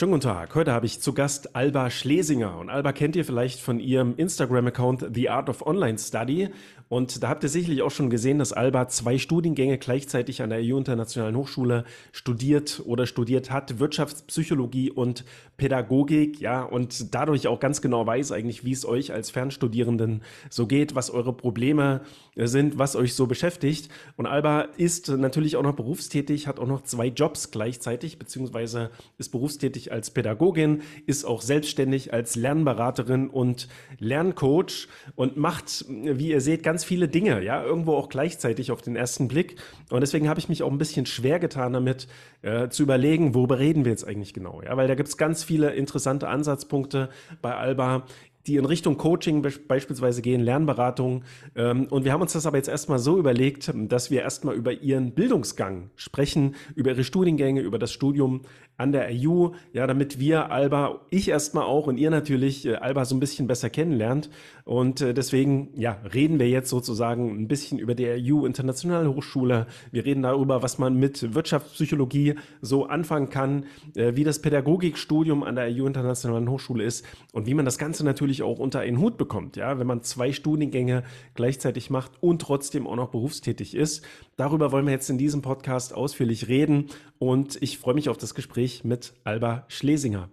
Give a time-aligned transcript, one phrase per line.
[0.00, 0.54] Schönen guten Tag.
[0.54, 2.56] Heute habe ich zu Gast Alba Schlesinger.
[2.56, 6.48] Und Alba kennt ihr vielleicht von ihrem Instagram-Account The Art of Online Study.
[6.88, 10.60] Und da habt ihr sicherlich auch schon gesehen, dass Alba zwei Studiengänge gleichzeitig an der
[10.60, 13.78] EU Internationalen Hochschule studiert oder studiert hat.
[13.78, 15.26] Wirtschaftspsychologie und
[15.58, 16.40] Pädagogik.
[16.40, 20.94] Ja, und dadurch auch ganz genau weiß eigentlich, wie es euch als Fernstudierenden so geht,
[20.94, 22.00] was eure Probleme
[22.34, 23.88] sind, was euch so beschäftigt.
[24.16, 29.30] Und Alba ist natürlich auch noch berufstätig, hat auch noch zwei Jobs gleichzeitig, beziehungsweise ist
[29.30, 36.62] berufstätig als Pädagogin, ist auch selbstständig als Lernberaterin und Lerncoach und macht, wie ihr seht,
[36.62, 39.56] ganz viele Dinge, ja, irgendwo auch gleichzeitig auf den ersten Blick.
[39.90, 42.08] Und deswegen habe ich mich auch ein bisschen schwer getan damit,
[42.42, 45.44] äh, zu überlegen, worüber reden wir jetzt eigentlich genau, ja, weil da gibt es ganz
[45.44, 47.10] viele interessante Ansatzpunkte
[47.42, 48.04] bei Alba
[48.46, 51.24] die in Richtung Coaching beispielsweise gehen, Lernberatung.
[51.54, 54.72] Ähm, und wir haben uns das aber jetzt erstmal so überlegt, dass wir erstmal über
[54.72, 58.42] ihren Bildungsgang sprechen, über ihre Studiengänge, über das Studium
[58.80, 63.04] an der EU, ja, damit wir Alba, ich erstmal auch und ihr natürlich äh, Alba
[63.04, 64.30] so ein bisschen besser kennenlernt.
[64.64, 69.66] Und äh, deswegen, ja, reden wir jetzt sozusagen ein bisschen über die EU Internationale Hochschule.
[69.92, 75.56] Wir reden darüber, was man mit Wirtschaftspsychologie so anfangen kann, äh, wie das Pädagogikstudium an
[75.56, 79.18] der EU Internationalen Hochschule ist und wie man das Ganze natürlich auch unter einen Hut
[79.18, 84.04] bekommt, ja, wenn man zwei Studiengänge gleichzeitig macht und trotzdem auch noch berufstätig ist.
[84.36, 86.86] Darüber wollen wir jetzt in diesem Podcast ausführlich reden
[87.18, 90.28] und ich freue mich auf das Gespräch mit Alba Schlesinger.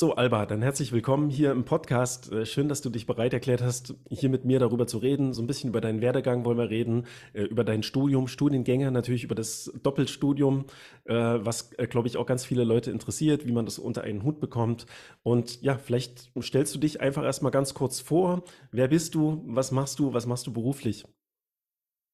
[0.00, 2.32] So, Alba, dann herzlich willkommen hier im Podcast.
[2.32, 5.34] Äh, schön, dass du dich bereit erklärt hast, hier mit mir darüber zu reden.
[5.34, 9.24] So ein bisschen über deinen Werdegang wollen wir reden, äh, über dein Studium, Studiengänge, natürlich
[9.24, 10.64] über das Doppelstudium,
[11.04, 14.40] äh, was, glaube ich, auch ganz viele Leute interessiert, wie man das unter einen Hut
[14.40, 14.86] bekommt.
[15.22, 18.44] Und ja, vielleicht stellst du dich einfach erstmal ganz kurz vor.
[18.72, 19.42] Wer bist du?
[19.48, 20.14] Was machst du?
[20.14, 21.04] Was machst du beruflich?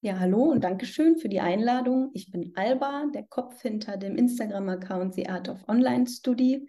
[0.01, 2.11] Ja, hallo und Dankeschön für die Einladung.
[2.15, 6.67] Ich bin Alba, der Kopf hinter dem Instagram-Account The Art of Online Study.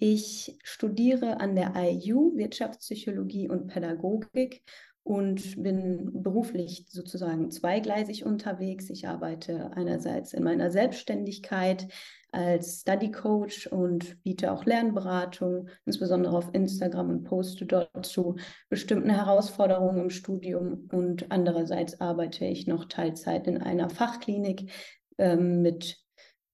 [0.00, 4.62] Ich studiere an der IU Wirtschaftspsychologie und Pädagogik
[5.02, 8.90] und bin beruflich sozusagen zweigleisig unterwegs.
[8.90, 11.88] Ich arbeite einerseits in meiner Selbstständigkeit
[12.30, 18.36] als Study Coach und biete auch Lernberatung, insbesondere auf Instagram und poste dort zu
[18.68, 20.88] bestimmten Herausforderungen im Studium.
[20.92, 24.70] Und andererseits arbeite ich noch Teilzeit in einer Fachklinik
[25.16, 25.98] ähm, mit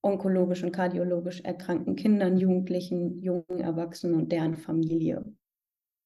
[0.05, 5.25] onkologisch und kardiologisch erkrankten Kindern, Jugendlichen, jungen Erwachsenen und deren Familie.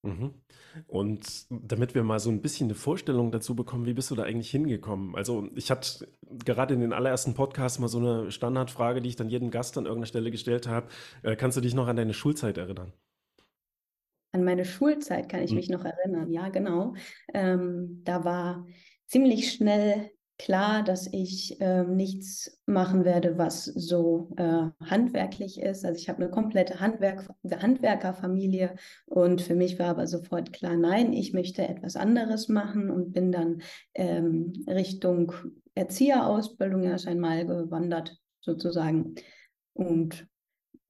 [0.02, 0.34] Mhm.
[0.86, 4.22] Und damit wir mal so ein bisschen eine Vorstellung dazu bekommen, wie bist du da
[4.22, 5.16] eigentlich hingekommen?
[5.16, 6.06] Also ich hatte
[6.44, 9.84] gerade in den allerersten Podcasts mal so eine Standardfrage, die ich dann jedem Gast an
[9.84, 10.88] irgendeiner Stelle gestellt habe.
[11.22, 12.92] Äh, kannst du dich noch an deine Schulzeit erinnern?
[14.30, 15.56] An meine Schulzeit kann ich hm.
[15.56, 16.94] mich noch erinnern, ja genau.
[17.34, 18.66] Ähm, da war
[19.06, 25.84] ziemlich schnell klar, dass ich äh, nichts machen werde, was so äh, handwerklich ist.
[25.84, 28.76] Also ich habe eine komplette Handwerk Handwerkerfamilie
[29.06, 33.32] und für mich war aber sofort klar, nein, ich möchte etwas anderes machen und bin
[33.32, 33.62] dann
[33.94, 35.32] ähm, Richtung
[35.74, 39.14] Erzieherausbildung erst einmal gewandert sozusagen
[39.74, 40.26] und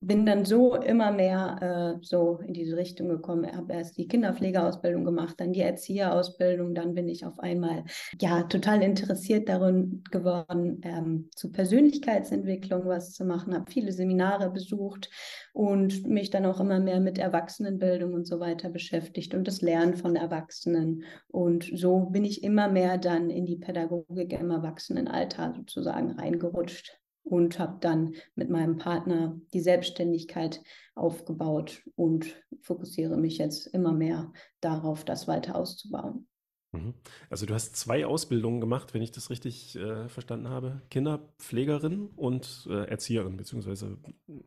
[0.00, 3.44] bin dann so immer mehr äh, so in diese Richtung gekommen.
[3.44, 7.84] Ich habe erst die Kinderpflegeausbildung gemacht, dann die Erzieherausbildung, dann bin ich auf einmal
[8.20, 15.10] ja total interessiert darin geworden, ähm, zu Persönlichkeitsentwicklung was zu machen, habe viele Seminare besucht
[15.52, 19.96] und mich dann auch immer mehr mit Erwachsenenbildung und so weiter beschäftigt und das Lernen
[19.96, 21.02] von Erwachsenen.
[21.26, 26.98] Und so bin ich immer mehr dann in die Pädagogik im Erwachsenenalter sozusagen reingerutscht
[27.28, 30.62] und habe dann mit meinem Partner die Selbstständigkeit
[30.94, 32.26] aufgebaut und
[32.60, 36.26] fokussiere mich jetzt immer mehr darauf, das weiter auszubauen.
[36.72, 36.94] Mhm.
[37.30, 40.82] Also du hast zwei Ausbildungen gemacht, wenn ich das richtig äh, verstanden habe.
[40.90, 43.98] Kinderpflegerin und äh, Erzieherin beziehungsweise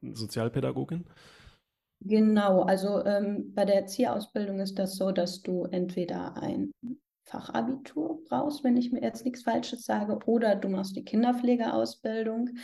[0.01, 1.05] Sozialpädagogin.
[2.03, 6.71] Genau, also ähm, bei der Erzieherausbildung ist das so, dass du entweder ein
[7.23, 12.45] Fachabitur brauchst, wenn ich mir jetzt nichts Falsches sage, oder du machst die Kinderpflegeausbildung.
[12.45, 12.59] Mhm.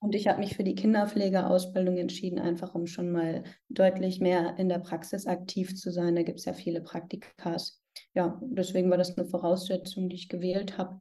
[0.00, 4.68] Und ich habe mich für die Kinderpflegeausbildung entschieden, einfach um schon mal deutlich mehr in
[4.68, 6.14] der Praxis aktiv zu sein.
[6.14, 7.80] Da gibt es ja viele Praktikas.
[8.14, 11.00] Ja, deswegen war das eine Voraussetzung, die ich gewählt habe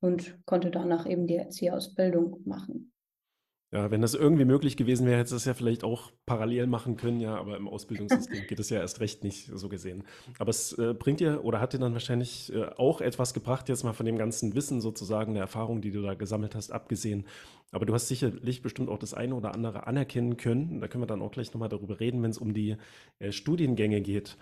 [0.00, 2.92] und konnte danach eben die Erzieherausbildung machen.
[3.72, 7.20] Ja, wenn das irgendwie möglich gewesen wäre, hätte es ja vielleicht auch parallel machen können,
[7.20, 10.04] ja, aber im Ausbildungssystem geht es ja erst recht nicht so gesehen.
[10.38, 13.82] Aber es äh, bringt dir oder hat dir dann wahrscheinlich äh, auch etwas gebracht, jetzt
[13.82, 17.24] mal von dem ganzen Wissen sozusagen, der Erfahrung, die du da gesammelt hast, abgesehen.
[17.70, 20.82] Aber du hast sicherlich bestimmt auch das eine oder andere anerkennen können.
[20.82, 22.76] Da können wir dann auch gleich nochmal darüber reden, wenn es um die
[23.20, 24.36] äh, Studiengänge geht.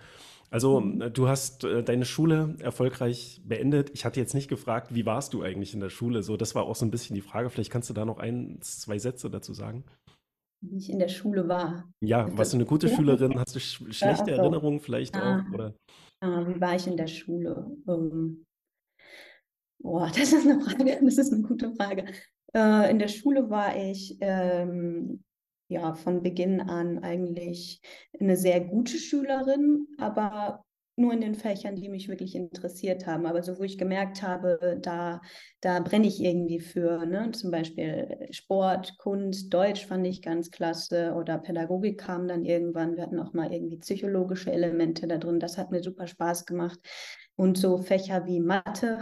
[0.51, 1.01] Also Mhm.
[1.01, 3.89] äh, du hast äh, deine Schule erfolgreich beendet.
[3.93, 6.23] Ich hatte jetzt nicht gefragt, wie warst du eigentlich in der Schule?
[6.23, 7.49] So, das war auch so ein bisschen die Frage.
[7.49, 9.85] Vielleicht kannst du da noch ein, zwei Sätze dazu sagen.
[10.61, 11.89] Wie ich in der Schule war.
[12.03, 12.95] Ja, warst du eine gute ja?
[12.95, 13.39] Schülerin?
[13.39, 14.31] Hast du sch Ja, schlechte ach so.
[14.33, 15.21] Erinnerungen vielleicht auch?
[15.21, 15.73] Ah, Oder?
[16.21, 17.65] ah, wie war ich in der Schule?
[17.87, 18.45] Ähm,
[19.81, 22.05] boah, das ist eine Frage, das ist eine gute Frage.
[22.53, 25.23] Äh, in der Schule war ich ähm,
[25.71, 27.81] ja von Beginn an eigentlich
[28.19, 30.63] eine sehr gute Schülerin, aber
[30.97, 33.25] nur in den Fächern, die mich wirklich interessiert haben.
[33.25, 35.21] Aber so, wo ich gemerkt habe, da,
[35.61, 37.05] da brenne ich irgendwie für.
[37.05, 37.31] Ne?
[37.31, 42.95] Zum Beispiel Sport, Kunst, Deutsch fand ich ganz klasse oder Pädagogik kam dann irgendwann.
[42.95, 45.39] Wir hatten auch mal irgendwie psychologische Elemente da drin.
[45.39, 46.79] Das hat mir super Spaß gemacht.
[47.35, 48.99] Und so Fächer wie Mathe,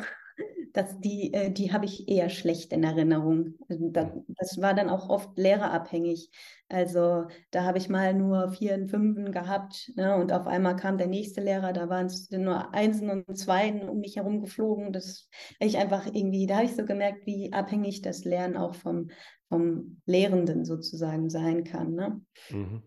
[0.73, 3.55] das, die, äh, die habe ich eher schlecht in Erinnerung.
[3.67, 6.29] Also da, das war dann auch oft lehrerabhängig.
[6.67, 10.15] Also da habe ich mal nur vier und Fünfen gehabt ne?
[10.15, 13.99] und auf einmal kam der nächste Lehrer, da waren es nur Einsen und Zweien um
[13.99, 14.93] mich herum geflogen.
[14.93, 15.27] Das
[15.59, 19.09] ich einfach irgendwie, da habe ich so gemerkt, wie abhängig das Lernen auch vom,
[19.47, 21.93] vom Lehrenden sozusagen sein kann.
[21.93, 22.21] Ne?
[22.51, 22.83] Mhm.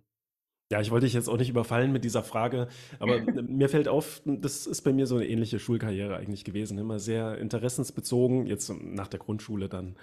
[0.73, 2.67] Ja, ich wollte dich jetzt auch nicht überfallen mit dieser Frage,
[2.99, 6.79] aber mir fällt auf, das ist bei mir so eine ähnliche Schulkarriere eigentlich gewesen.
[6.79, 9.97] Immer sehr interessensbezogen, jetzt nach der Grundschule dann.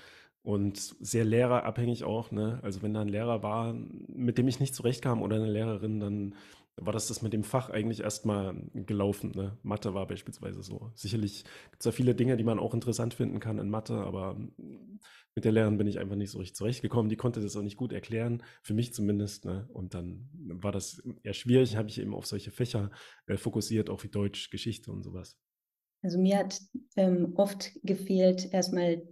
[0.44, 2.60] Und sehr lehrerabhängig auch, ne?
[2.62, 3.74] Also wenn da ein Lehrer war,
[4.08, 6.36] mit dem ich nicht zurechtkam oder eine Lehrerin, dann
[6.82, 9.58] war das das mit dem Fach eigentlich erstmal gelaufen, ne?
[9.64, 10.92] Mathe war beispielsweise so.
[10.96, 14.38] Sicherlich gibt es da viele Dinge, die man auch interessant finden kann in Mathe, aber
[15.36, 17.10] mit der Lehrerin bin ich einfach nicht so richtig zurechtgekommen.
[17.10, 19.68] Die konnte das auch nicht gut erklären, für mich zumindest, ne?
[19.74, 22.92] Und dann war das eher schwierig, habe ich eben auf solche Fächer
[23.28, 25.38] äh, fokussiert, auch wie Deutsch, Geschichte und sowas.
[26.02, 26.60] Also mir hat
[26.96, 29.04] ähm, oft gefehlt, erstmal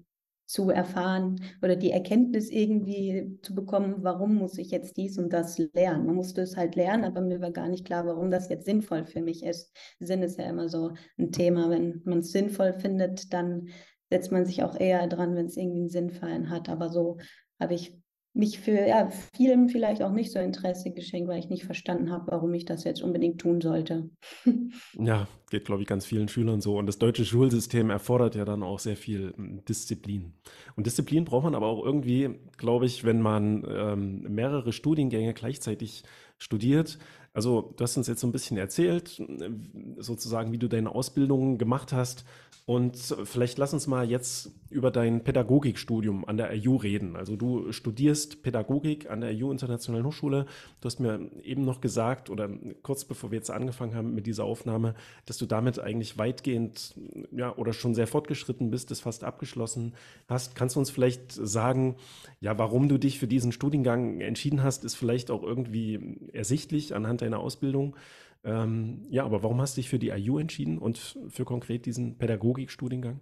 [0.48, 5.58] zu erfahren oder die Erkenntnis irgendwie zu bekommen, warum muss ich jetzt dies und das
[5.74, 6.06] lernen.
[6.06, 9.06] Man musste es halt lernen, aber mir war gar nicht klar, warum das jetzt sinnvoll
[9.06, 9.76] für mich ist.
[10.00, 11.70] Sinn ist ja immer so ein Thema.
[11.70, 13.68] Wenn man es sinnvoll findet, dann
[14.10, 16.70] setzt man sich auch eher dran, wenn es irgendwie einen Sinn für einen hat.
[16.70, 17.18] Aber so
[17.60, 18.02] habe ich
[18.38, 22.32] mich für ja, vielen vielleicht auch nicht so Interesse geschenkt, weil ich nicht verstanden habe,
[22.32, 24.10] warum ich das jetzt unbedingt tun sollte.
[25.00, 26.78] Ja, geht, glaube ich, ganz vielen Schülern so.
[26.78, 30.34] Und das deutsche Schulsystem erfordert ja dann auch sehr viel hm, Disziplin.
[30.76, 36.04] Und Disziplin braucht man aber auch irgendwie, glaube ich, wenn man ähm, mehrere Studiengänge gleichzeitig
[36.38, 36.98] studiert.
[37.38, 39.52] Also, du hast uns jetzt so ein bisschen erzählt, äh,
[40.00, 42.26] sozusagen, wie du deine Ausbildung gemacht hast.
[42.66, 47.16] Und vielleicht lass uns mal jetzt über dein Pädagogikstudium an der IU reden.
[47.16, 50.46] Also du studierst Pädagogik an der IU Internationalen Hochschule.
[50.82, 52.50] Du hast mir eben noch gesagt, oder
[52.84, 54.96] kurz bevor wir jetzt angefangen haben mit dieser Aufnahme,
[55.26, 56.96] dass du damit eigentlich weitgehend,
[57.32, 59.94] ja, oder schon sehr fortgeschritten bist, das fast abgeschlossen
[60.28, 60.56] hast.
[60.56, 61.96] Kannst du uns vielleicht sagen,
[62.42, 67.22] ja, warum du dich für diesen Studiengang entschieden hast, ist vielleicht auch irgendwie ersichtlich anhand
[67.28, 67.96] deiner Ausbildung.
[68.44, 72.18] Ähm, ja, aber warum hast du dich für die IU entschieden und für konkret diesen
[72.18, 73.20] Pädagogikstudiengang?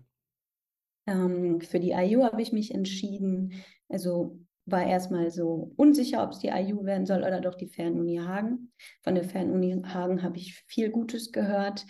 [1.07, 6.39] Ähm, für die IU habe ich mich entschieden, also war erstmal so unsicher, ob es
[6.39, 8.71] die IU werden soll oder doch die Fernuni Hagen.
[9.03, 11.85] Von der Fernuni Hagen habe ich viel Gutes gehört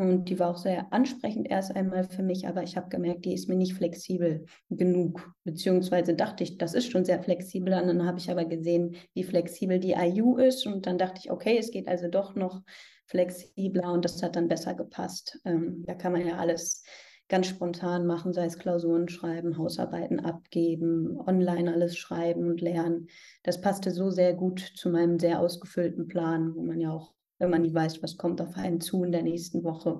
[0.00, 3.34] und die war auch sehr ansprechend erst einmal für mich, aber ich habe gemerkt, die
[3.34, 7.74] ist mir nicht flexibel genug, beziehungsweise dachte ich, das ist schon sehr flexibel.
[7.74, 11.30] Und dann habe ich aber gesehen, wie flexibel die IU ist und dann dachte ich,
[11.30, 12.62] okay, es geht also doch noch
[13.04, 15.38] flexibler und das hat dann besser gepasst.
[15.44, 16.82] Ähm, da kann man ja alles
[17.28, 23.08] ganz spontan machen, sei es Klausuren schreiben, Hausarbeiten abgeben, online alles schreiben und lernen.
[23.42, 27.50] Das passte so sehr gut zu meinem sehr ausgefüllten Plan, wo man ja auch wenn
[27.50, 29.98] man nicht weiß, was kommt auf einen zu in der nächsten Woche.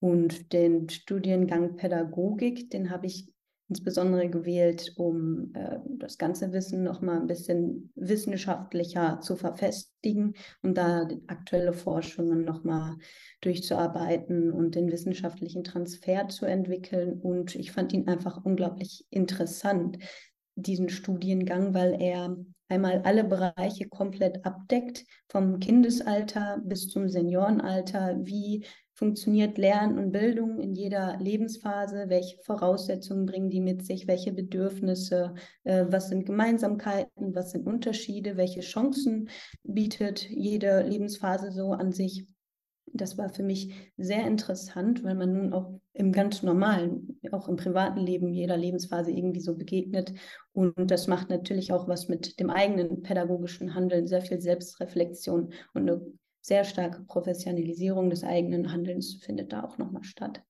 [0.00, 3.28] Und den Studiengang Pädagogik, den habe ich
[3.68, 10.78] insbesondere gewählt, um äh, das ganze Wissen noch mal ein bisschen wissenschaftlicher zu verfestigen und
[10.78, 12.96] da aktuelle Forschungen noch mal
[13.40, 17.20] durchzuarbeiten und den wissenschaftlichen Transfer zu entwickeln.
[17.20, 19.98] Und ich fand ihn einfach unglaublich interessant,
[20.56, 22.36] diesen Studiengang, weil er
[22.68, 28.16] einmal alle Bereiche komplett abdeckt, vom Kindesalter bis zum Seniorenalter.
[28.22, 32.06] Wie funktioniert Lernen und Bildung in jeder Lebensphase?
[32.08, 34.08] Welche Voraussetzungen bringen die mit sich?
[34.08, 35.34] Welche Bedürfnisse?
[35.64, 37.34] Äh, was sind Gemeinsamkeiten?
[37.34, 38.36] Was sind Unterschiede?
[38.36, 39.28] Welche Chancen
[39.62, 42.26] bietet jede Lebensphase so an sich?
[42.92, 47.56] Das war für mich sehr interessant, weil man nun auch im ganz normalen, auch im
[47.56, 50.14] privaten Leben jeder Lebensphase irgendwie so begegnet.
[50.52, 55.82] Und das macht natürlich auch was mit dem eigenen pädagogischen Handeln, sehr viel Selbstreflexion und
[55.88, 56.00] eine
[56.40, 60.42] sehr starke Professionalisierung des eigenen Handelns findet da auch nochmal statt.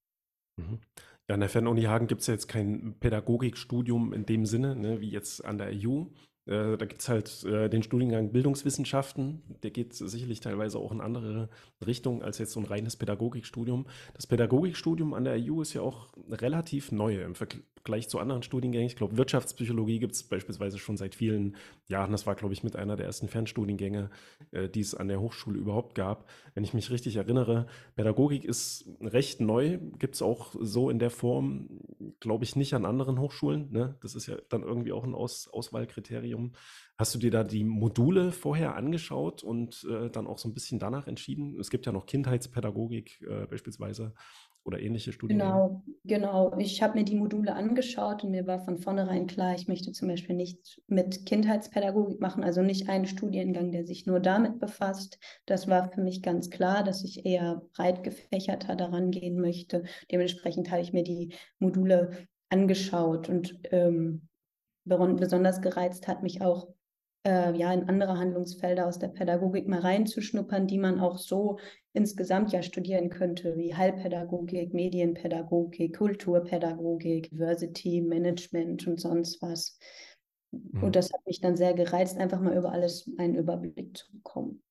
[0.56, 0.80] Mhm.
[1.28, 5.00] Ja, an der Fernuni Hagen gibt es ja jetzt kein Pädagogikstudium in dem Sinne, ne,
[5.00, 6.04] wie jetzt an der EU.
[6.46, 9.42] Äh, da gibt es halt äh, den Studiengang Bildungswissenschaften.
[9.62, 11.48] Der geht sicherlich teilweise auch in andere
[11.84, 13.86] Richtungen als jetzt so ein reines Pädagogikstudium.
[14.14, 18.86] Das Pädagogikstudium an der IU ist ja auch relativ neu im Vergleich zu anderen Studiengängen.
[18.86, 22.12] Ich glaube, Wirtschaftspsychologie gibt es beispielsweise schon seit vielen Jahren.
[22.12, 24.10] Das war, glaube ich, mit einer der ersten Fernstudiengänge,
[24.52, 26.28] äh, die es an der Hochschule überhaupt gab.
[26.54, 31.10] Wenn ich mich richtig erinnere, Pädagogik ist recht neu, gibt es auch so in der
[31.10, 31.80] Form,
[32.20, 33.70] glaube ich, nicht an anderen Hochschulen.
[33.72, 33.96] Ne?
[34.00, 36.35] Das ist ja dann irgendwie auch ein Aus Auswahlkriterium.
[36.36, 36.52] Studium.
[36.98, 40.78] Hast du dir da die Module vorher angeschaut und äh, dann auch so ein bisschen
[40.78, 41.58] danach entschieden?
[41.60, 44.14] Es gibt ja noch Kindheitspädagogik äh, beispielsweise
[44.64, 45.38] oder ähnliche Studien.
[45.38, 46.56] Genau, genau.
[46.58, 50.08] Ich habe mir die Module angeschaut und mir war von vornherein klar, ich möchte zum
[50.08, 55.18] Beispiel nicht mit Kindheitspädagogik machen, also nicht einen Studiengang, der sich nur damit befasst.
[55.44, 59.84] Das war für mich ganz klar, dass ich eher breit gefächerter daran gehen möchte.
[60.10, 64.28] Dementsprechend habe ich mir die Module angeschaut und ähm,
[64.86, 66.68] besonders gereizt hat mich auch,
[67.26, 71.58] äh, ja, in andere Handlungsfelder aus der Pädagogik mal reinzuschnuppern, die man auch so
[71.92, 79.78] insgesamt ja studieren könnte, wie Heilpädagogik, Medienpädagogik, Kulturpädagogik, Diversity, Management und sonst was.
[80.52, 80.82] Mhm.
[80.82, 84.62] Und das hat mich dann sehr gereizt, einfach mal über alles einen Überblick zu bekommen.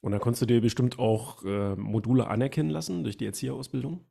[0.00, 4.04] Und da konntest du dir bestimmt auch äh, Module anerkennen lassen durch die Erzieherausbildung?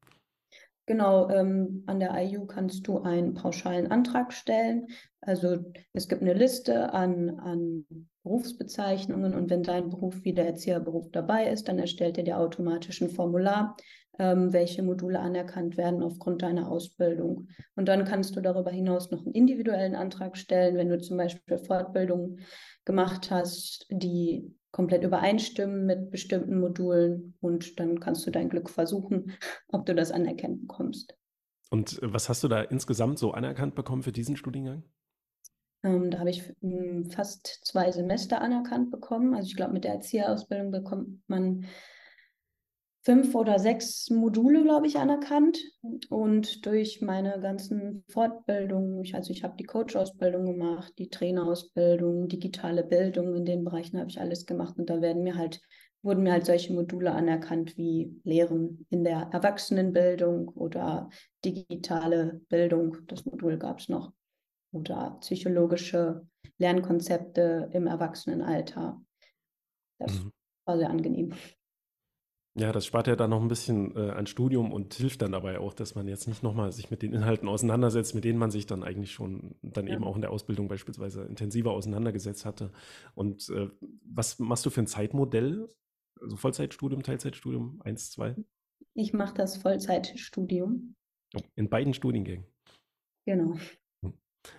[0.87, 4.87] Genau, ähm, an der IU kannst du einen pauschalen Antrag stellen.
[5.19, 5.57] Also
[5.91, 7.85] es gibt eine Liste an, an
[8.23, 13.01] Berufsbezeichnungen und wenn dein Beruf wie der Erzieherberuf dabei ist, dann erstellt er dir automatisch
[13.01, 13.75] ein Formular,
[14.17, 17.49] ähm, welche Module anerkannt werden aufgrund deiner Ausbildung.
[17.75, 21.57] Und dann kannst du darüber hinaus noch einen individuellen Antrag stellen, wenn du zum Beispiel
[21.57, 22.39] Fortbildungen
[22.85, 29.33] gemacht hast, die komplett übereinstimmen mit bestimmten Modulen und dann kannst du dein Glück versuchen,
[29.69, 31.15] ob du das anerkannt bekommst.
[31.69, 34.83] Und äh, was hast du da insgesamt so anerkannt bekommen für diesen Studiengang?
[35.83, 39.33] Ähm, da habe ich hm, fast zwei Semester anerkannt bekommen.
[39.33, 41.65] Also ich glaube, mit der Erzieherausbildung bekommt man
[43.03, 45.57] fünf oder sechs Module, glaube ich, anerkannt.
[46.09, 52.83] Und durch meine ganzen Fortbildungen, ich, also ich habe die Coach-Ausbildung gemacht, die Trainerausbildung, digitale
[52.83, 54.77] Bildung, in den Bereichen habe ich alles gemacht.
[54.77, 55.61] Und da werden mir halt,
[56.01, 61.09] wurden mir halt solche Module anerkannt wie Lehren in der Erwachsenenbildung oder
[61.45, 62.97] digitale Bildung.
[63.07, 64.11] Das Modul gab es noch.
[64.73, 66.27] Oder psychologische
[66.57, 69.01] Lernkonzepte im Erwachsenenalter.
[69.97, 70.31] Das mhm.
[70.65, 71.33] war sehr angenehm.
[72.57, 75.59] Ja, das spart ja dann noch ein bisschen äh, an Studium und hilft dann dabei
[75.59, 78.65] auch, dass man jetzt nicht nochmal sich mit den Inhalten auseinandersetzt, mit denen man sich
[78.65, 79.93] dann eigentlich schon dann ja.
[79.93, 82.71] eben auch in der Ausbildung beispielsweise intensiver auseinandergesetzt hatte.
[83.13, 83.69] Und äh,
[84.03, 85.69] was machst du für ein Zeitmodell?
[86.19, 88.35] Also Vollzeitstudium, Teilzeitstudium, eins, zwei?
[88.95, 90.95] Ich mache das Vollzeitstudium.
[91.55, 92.45] In beiden Studiengängen.
[93.25, 93.57] Genau.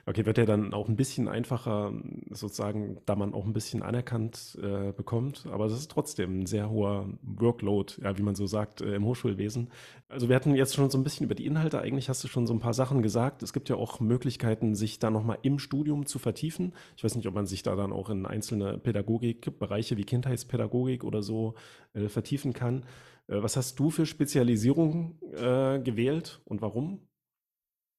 [0.07, 1.93] Okay, wird ja dann auch ein bisschen einfacher,
[2.31, 5.47] sozusagen, da man auch ein bisschen anerkannt äh, bekommt.
[5.51, 9.05] Aber es ist trotzdem ein sehr hoher Workload, ja, wie man so sagt, äh, im
[9.05, 9.71] Hochschulwesen.
[10.09, 11.81] Also wir hatten jetzt schon so ein bisschen über die Inhalte.
[11.81, 13.43] Eigentlich hast du schon so ein paar Sachen gesagt.
[13.43, 16.75] Es gibt ja auch Möglichkeiten, sich da nochmal im Studium zu vertiefen.
[16.97, 21.23] Ich weiß nicht, ob man sich da dann auch in einzelne Pädagogikbereiche wie Kindheitspädagogik oder
[21.23, 21.55] so
[21.95, 22.85] äh, vertiefen kann.
[23.29, 27.01] Äh, was hast du für Spezialisierung äh, gewählt und warum?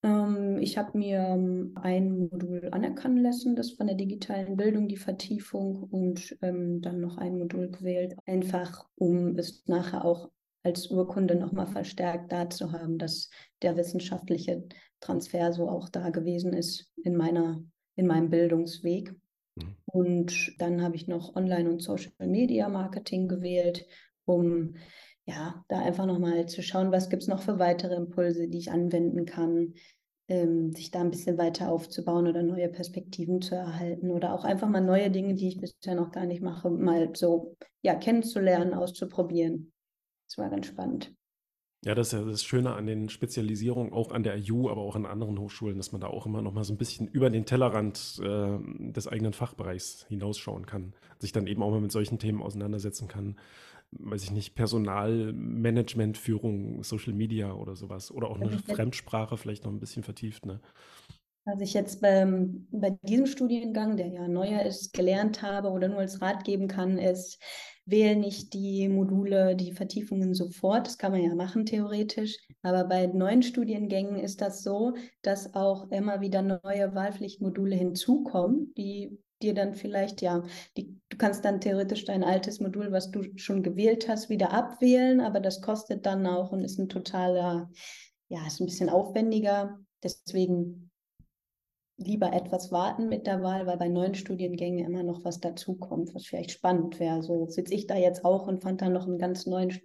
[0.03, 4.97] Ähm, ich habe mir ähm, ein Modul anerkennen lassen, das von der digitalen Bildung, die
[4.97, 10.29] Vertiefung und ähm, dann noch ein Modul gewählt, einfach um es nachher auch
[10.63, 13.29] als Urkunde nochmal verstärkt da zu haben, dass
[13.61, 14.63] der wissenschaftliche
[14.99, 17.63] Transfer so auch da gewesen ist in meiner,
[17.95, 19.13] in meinem Bildungsweg.
[19.55, 19.75] Mhm.
[19.85, 23.85] Und dann habe ich noch Online- und Social Media Marketing gewählt,
[24.25, 24.75] um
[25.29, 28.71] ja, da einfach nochmal zu schauen, was gibt es noch für weitere Impulse, die ich
[28.71, 29.75] anwenden kann,
[30.27, 34.67] ähm, sich da ein bisschen weiter aufzubauen oder neue Perspektiven zu erhalten oder auch einfach
[34.67, 39.71] mal neue Dinge, die ich bisher noch gar nicht mache, mal so ja, kennenzulernen, auszuprobieren.
[40.27, 41.13] Das war ganz spannend.
[41.85, 44.95] Ja, das ist ja das Schöne an den Spezialisierungen, auch an der IU, aber auch
[44.95, 47.45] an anderen Hochschulen, dass man da auch immer noch mal so ein bisschen über den
[47.45, 48.57] Tellerrand äh,
[48.91, 53.37] des eigenen Fachbereichs hinausschauen kann, sich dann eben auch mal mit solchen Themen auseinandersetzen kann
[53.91, 58.11] weiß ich nicht, Personalmanagement, Führung, Social Media oder sowas.
[58.11, 60.59] Oder auch eine also Fremdsprache vielleicht noch ein bisschen vertieft, ne?
[61.45, 65.99] Was ich jetzt beim, bei diesem Studiengang, der ja neuer ist, gelernt habe oder nur
[65.99, 67.41] als Rat geben kann, ist,
[67.85, 70.85] wähle nicht die Module, die Vertiefungen sofort.
[70.85, 72.37] Das kann man ja machen theoretisch.
[72.61, 74.93] Aber bei neuen Studiengängen ist das so,
[75.23, 80.43] dass auch immer wieder neue Wahlpflichtmodule hinzukommen, die dir dann vielleicht, ja,
[80.77, 85.21] die, du kannst dann theoretisch dein altes Modul, was du schon gewählt hast, wieder abwählen,
[85.21, 87.69] aber das kostet dann auch und ist ein totaler,
[88.27, 89.79] ja, ist ein bisschen aufwendiger.
[90.03, 90.91] Deswegen
[91.97, 96.25] lieber etwas warten mit der Wahl, weil bei neuen Studiengängen immer noch was dazukommt, was
[96.25, 97.21] vielleicht spannend wäre.
[97.21, 99.77] So sitze ich da jetzt auch und fand da noch einen ganz neuen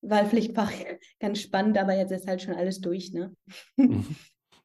[0.00, 0.72] Wahlpflichtfach
[1.20, 3.34] ganz spannend, aber jetzt ist halt schon alles durch, ne?
[3.76, 4.16] Mhm.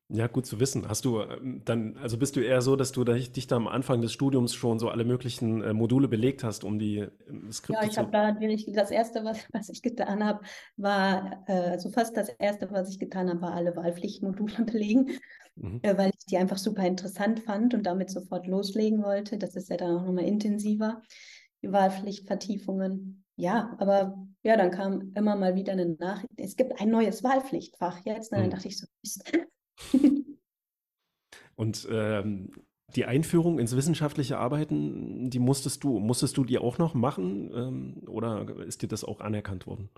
[0.08, 0.88] Ja, gut zu wissen.
[0.88, 4.02] Hast du ähm, dann, also bist du eher so, dass du dich da am Anfang
[4.02, 7.10] des Studiums schon so alle möglichen äh, Module belegt hast, um die äh,
[7.52, 10.42] Skripte Ja, ich habe da natürlich, das erste, was, was ich getan habe,
[10.78, 15.18] war, äh, also fast das erste, was ich getan habe, war alle Wahlpflichtmodule belegen,
[15.56, 15.80] mhm.
[15.82, 19.40] äh, weil ich die einfach super interessant fand und damit sofort loslegen wollte.
[19.40, 21.02] Das ist ja dann auch nochmal intensiver,
[21.64, 23.24] die Wahlpflichtvertiefungen.
[23.38, 26.30] Ja, aber ja, dann kam immer mal wieder eine Nachricht.
[26.38, 28.32] Es gibt ein neues Wahlpflichtfach jetzt.
[28.32, 28.52] Und dann mhm.
[28.52, 29.32] dachte ich so, Mist
[31.56, 32.52] Und ähm,
[32.96, 38.04] die Einführung ins wissenschaftliche Arbeiten, die musstest du, musstest du die auch noch machen ähm,
[38.08, 39.90] oder ist dir das auch anerkannt worden?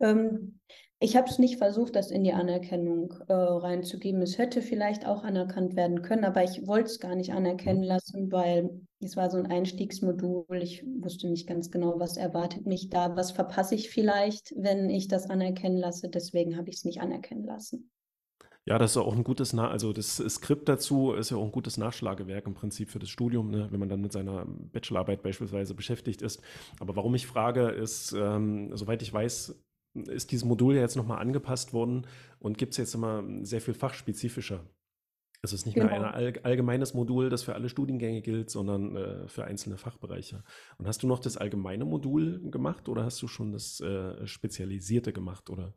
[0.00, 0.60] Ähm,
[1.00, 4.22] ich habe es nicht versucht, das in die Anerkennung äh, reinzugeben.
[4.22, 7.86] Es hätte vielleicht auch anerkannt werden können, aber ich wollte es gar nicht anerkennen mhm.
[7.86, 10.62] lassen, weil es war so ein Einstiegsmodul.
[10.62, 15.08] Ich wusste nicht ganz genau, was erwartet mich da, was verpasse ich vielleicht, wenn ich
[15.08, 16.08] das anerkennen lasse.
[16.08, 17.90] Deswegen habe ich es nicht anerkennen lassen.
[18.64, 21.50] Ja, das ist auch ein gutes, Na also das Skript dazu ist ja auch ein
[21.50, 25.74] gutes Nachschlagewerk im Prinzip für das Studium, ne, wenn man dann mit seiner Bachelorarbeit beispielsweise
[25.74, 26.40] beschäftigt ist.
[26.78, 29.60] Aber warum ich frage, ist, ähm, soweit ich weiß,
[29.94, 32.06] ist dieses Modul ja jetzt nochmal angepasst worden
[32.38, 34.64] und gibt es jetzt immer sehr viel fachspezifischer.
[35.44, 35.88] Es ist nicht genau.
[35.88, 40.44] mehr ein allgemeines Modul, das für alle Studiengänge gilt, sondern äh, für einzelne Fachbereiche.
[40.78, 45.12] Und hast du noch das allgemeine Modul gemacht oder hast du schon das äh, spezialisierte
[45.12, 45.74] gemacht, oder?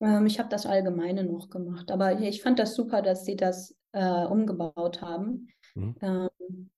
[0.00, 3.76] Ähm, ich habe das Allgemeine noch gemacht, aber ich fand das super, dass sie das
[3.92, 5.48] äh, umgebaut haben.
[5.74, 5.96] Mhm.
[6.00, 6.70] Ähm,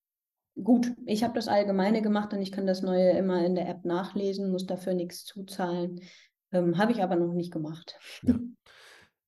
[0.62, 3.85] gut, ich habe das Allgemeine gemacht und ich kann das Neue immer in der App
[3.85, 6.00] nachlesen, muss dafür nichts zuzahlen.
[6.53, 7.99] Ähm, habe ich aber noch nicht gemacht.
[8.23, 8.35] Ja.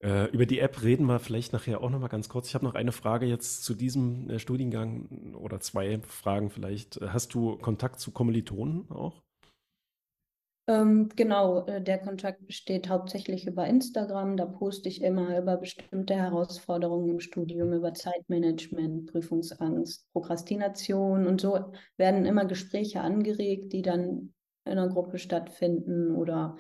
[0.04, 2.48] Äh, über die App reden wir vielleicht nachher auch noch mal ganz kurz.
[2.48, 7.00] Ich habe noch eine Frage jetzt zu diesem äh, Studiengang oder zwei Fragen vielleicht.
[7.00, 9.22] Hast du Kontakt zu Kommilitonen auch?
[10.68, 14.36] Ähm, genau, äh, der Kontakt besteht hauptsächlich über Instagram.
[14.36, 21.72] Da poste ich immer über bestimmte Herausforderungen im Studium, über Zeitmanagement, Prüfungsangst, Prokrastination und so
[21.96, 26.56] werden immer Gespräche angeregt, die dann in einer Gruppe stattfinden oder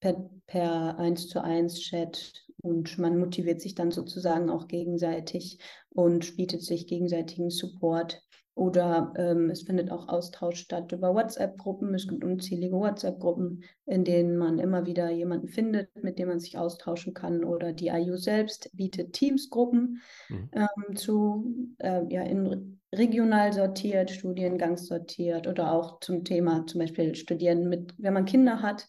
[0.00, 5.58] per, per 1 zu 1 Chat und man motiviert sich dann sozusagen auch gegenseitig
[5.90, 8.22] und bietet sich gegenseitigen Support.
[8.56, 11.92] Oder ähm, es findet auch Austausch statt über WhatsApp-Gruppen.
[11.92, 16.56] Es gibt unzählige WhatsApp-Gruppen, in denen man immer wieder jemanden findet, mit dem man sich
[16.56, 17.42] austauschen kann.
[17.42, 20.50] Oder die IU selbst bietet Teams-Gruppen mhm.
[20.52, 27.68] ähm, zu, äh, ja, in regional sortiert, studiengangssortiert oder auch zum Thema zum Beispiel Studieren
[27.68, 28.86] mit, wenn man Kinder hat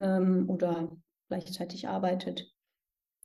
[0.00, 0.90] ähm, oder
[1.28, 2.52] gleichzeitig arbeitet.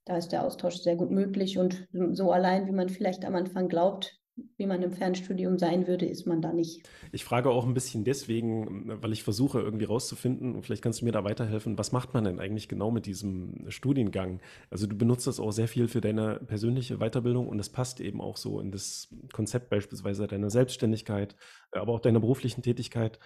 [0.06, 3.70] Da ist der Austausch sehr gut möglich und so allein, wie man vielleicht am Anfang
[3.70, 4.20] glaubt,
[4.58, 6.88] wie man im Fernstudium sein würde, ist man da nicht.
[7.12, 11.06] Ich frage auch ein bisschen deswegen, weil ich versuche irgendwie rauszufinden, und vielleicht kannst du
[11.06, 14.42] mir da weiterhelfen, was macht man denn eigentlich genau mit diesem Studiengang?
[14.72, 18.22] Also du benutzt das auch sehr viel für deine persönliche Weiterbildung und es passt eben
[18.22, 21.36] auch so in das Konzept beispielsweise deiner Selbstständigkeit,
[21.72, 23.20] aber auch deiner beruflichen Tätigkeit.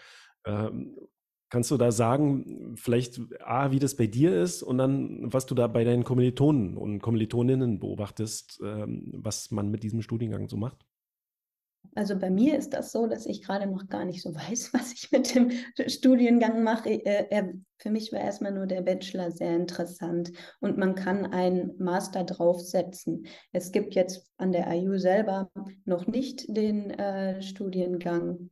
[0.46, 0.98] Ähm,
[1.50, 5.56] kannst du da sagen, vielleicht A, wie das bei dir ist und dann, was du
[5.56, 10.86] da bei deinen Kommilitonen und Kommilitoninnen beobachtest, ähm, was man mit diesem Studiengang so macht?
[11.95, 14.93] Also bei mir ist das so, dass ich gerade noch gar nicht so weiß, was
[14.93, 15.52] ich mit dem
[15.88, 16.89] Studiengang mache.
[16.89, 22.23] Äh, für mich war erstmal nur der Bachelor sehr interessant und man kann einen Master
[22.23, 23.28] draufsetzen.
[23.52, 25.52] Es gibt jetzt an der IU selber
[25.86, 28.50] noch nicht den äh, Studiengang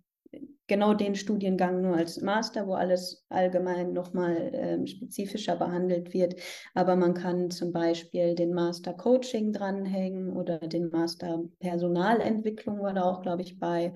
[0.67, 6.35] genau den Studiengang nur als Master, wo alles allgemein nochmal ähm, spezifischer behandelt wird.
[6.73, 13.03] Aber man kann zum Beispiel den Master Coaching dranhängen oder den Master Personalentwicklung war da
[13.03, 13.93] auch, glaube ich, bei.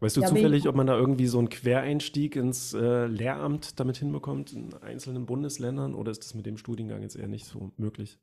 [0.00, 3.96] Weißt du ja, zufällig, ob man da irgendwie so einen Quereinstieg ins äh, Lehramt damit
[3.98, 8.18] hinbekommt in einzelnen Bundesländern oder ist das mit dem Studiengang jetzt eher nicht so möglich?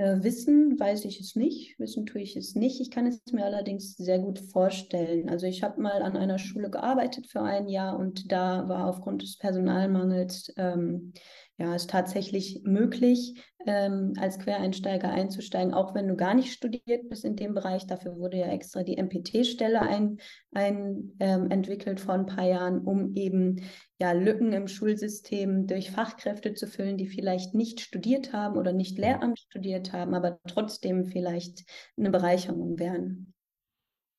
[0.00, 2.80] Äh, wissen weiß ich es nicht, wissen tue ich es nicht.
[2.80, 5.28] Ich kann es mir allerdings sehr gut vorstellen.
[5.28, 9.20] Also ich habe mal an einer Schule gearbeitet für ein Jahr und da war aufgrund
[9.20, 11.12] des Personalmangels ähm,
[11.58, 13.34] ja, es tatsächlich möglich,
[13.66, 17.86] ähm, als Quereinsteiger einzusteigen, auch wenn du gar nicht studiert bist in dem Bereich.
[17.86, 20.16] Dafür wurde ja extra die MPT-Stelle ein,
[20.52, 23.60] ein, ähm, entwickelt vor ein paar Jahren, um eben
[24.00, 28.98] ja, Lücken im Schulsystem durch Fachkräfte zu füllen, die vielleicht nicht studiert haben oder nicht
[28.98, 31.64] Lehramt studiert haben, aber trotzdem vielleicht
[31.98, 33.34] eine Bereicherung wären.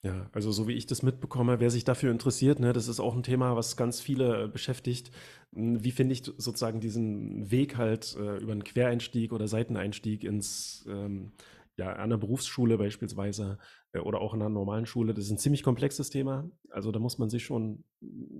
[0.04, 3.16] Ja, also so wie ich das mitbekomme, wer sich dafür interessiert, ne, das ist auch
[3.16, 5.12] ein Thema, was ganz viele äh, beschäftigt.
[5.54, 10.86] Hm, wie finde ich sozusagen diesen Weg halt äh, über einen Quereinstieg oder Seiteneinstieg ins
[10.88, 11.34] ähm,
[11.82, 13.58] ja, an der Berufsschule beispielsweise
[13.92, 15.16] äh, oder auch in einer normalen Schule.
[15.16, 16.48] Das ist ein ziemlich komplexes Thema.
[16.70, 17.84] Also da muss man sich schon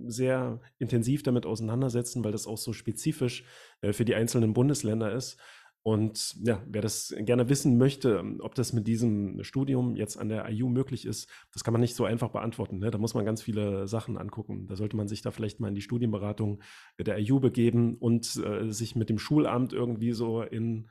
[0.06, 3.44] sehr intensiv damit auseinandersetzen, weil das auch so spezifisch
[3.80, 5.40] äh, für die einzelnen Bundesländer ist.
[5.84, 10.48] Und ja, wer das gerne wissen möchte, ob das mit diesem Studium jetzt an der
[10.48, 12.78] IU möglich ist, das kann man nicht so einfach beantworten.
[12.78, 12.92] Ne?
[12.92, 14.68] Da muss man ganz viele Sachen angucken.
[14.68, 16.62] Da sollte man sich da vielleicht mal in die Studienberatung
[17.00, 20.88] der IU begeben und äh, sich mit dem Schulamt irgendwie so in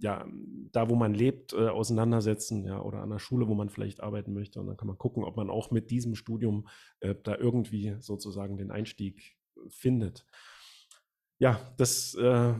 [0.00, 0.26] ja,
[0.72, 4.32] da wo man lebt, äh, auseinandersetzen, ja, oder an der Schule, wo man vielleicht arbeiten
[4.32, 4.60] möchte.
[4.60, 6.68] Und dann kann man gucken, ob man auch mit diesem Studium
[7.00, 9.36] äh, da irgendwie sozusagen den Einstieg
[9.68, 10.26] findet.
[11.38, 12.54] Ja, das äh,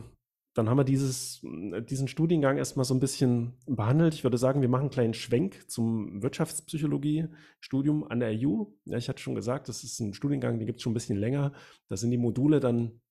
[0.55, 1.41] dann haben wir dieses,
[1.89, 4.13] diesen Studiengang erstmal so ein bisschen behandelt.
[4.13, 8.63] Ich würde sagen, wir machen einen kleinen Schwenk zum Wirtschaftspsychologie-Studium an der EU.
[8.85, 11.17] Ja, ich hatte schon gesagt, das ist ein Studiengang, den gibt es schon ein bisschen
[11.17, 11.51] länger.
[11.89, 13.01] Da sind die Module dann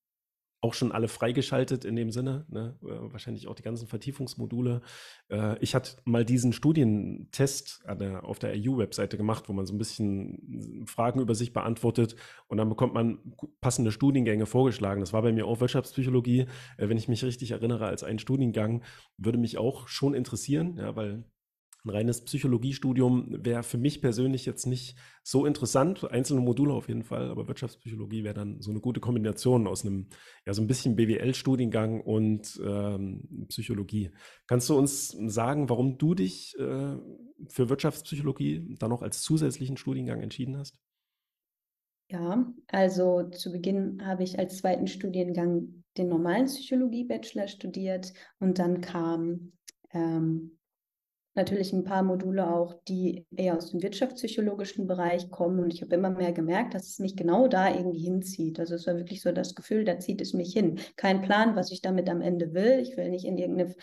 [0.64, 2.74] auch schon alle freigeschaltet in dem Sinne, ne?
[2.82, 4.80] Äh, wahrscheinlich auch die ganzen Vertiefungsmodule.
[5.28, 7.84] Äh, ich hatte mal diesen Studientest
[8.22, 12.16] auf der EU-Webseite gemacht, wo man so ein bisschen Fragen über sich beantwortet
[12.48, 13.18] und dann bekommt man
[13.60, 15.00] passende Studiengänge vorgeschlagen.
[15.00, 16.46] Das war bei mir auch Wirtschaftspsychologie,
[16.78, 18.82] äh, wenn ich mich richtig erinnere, als ein Studiengang,
[19.18, 21.24] würde mich auch schon interessieren, ja, weil
[21.84, 26.10] ein reines Psychologiestudium wäre für mich persönlich jetzt nicht so interessant.
[26.10, 30.08] Einzelne Module auf jeden Fall, aber Wirtschaftspsychologie wäre dann so eine gute Kombination aus einem,
[30.46, 34.10] ja, so ein bisschen BWL-Studiengang und ähm, Psychologie.
[34.46, 36.96] Kannst du uns sagen, warum du dich äh,
[37.48, 40.78] für Wirtschaftspsychologie dann noch als zusätzlichen Studiengang entschieden hast?
[42.10, 48.80] Ja, also zu Beginn habe ich als zweiten Studiengang den normalen Psychologie-Bachelor studiert und dann
[48.80, 49.52] kam
[49.92, 50.58] ähm,
[51.34, 55.60] natürlich ein paar Module auch, die eher aus dem wirtschaftspsychologischen Bereich kommen.
[55.60, 58.60] Und ich habe immer mehr gemerkt, dass es mich genau da irgendwie hinzieht.
[58.60, 60.78] Also es war wirklich so das Gefühl, da zieht es mich hin.
[60.96, 62.80] Kein Plan, was ich damit am Ende will.
[62.80, 63.74] Ich will nicht in irgendeine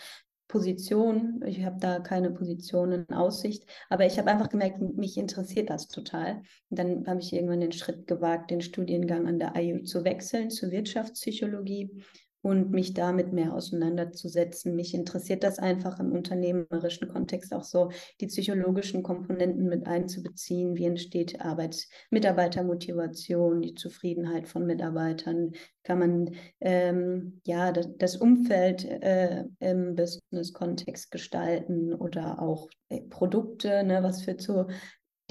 [0.52, 5.70] Position, ich habe da keine Position in Aussicht, aber ich habe einfach gemerkt, mich interessiert
[5.70, 6.42] das total.
[6.68, 10.50] Und dann habe ich irgendwann den Schritt gewagt, den Studiengang an der IU zu wechseln
[10.50, 12.04] zur Wirtschaftspsychologie
[12.42, 14.74] und mich damit mehr auseinanderzusetzen.
[14.74, 20.76] Mich interessiert das einfach im unternehmerischen Kontext auch so, die psychologischen Komponenten mit einzubeziehen.
[20.76, 25.52] Wie entsteht Arbeits Mitarbeitermotivation, die Zufriedenheit von Mitarbeitern?
[25.84, 33.84] Kann man ähm, ja das, das Umfeld äh, im Business-Kontext gestalten oder auch äh, Produkte,
[33.84, 34.66] ne, was für zu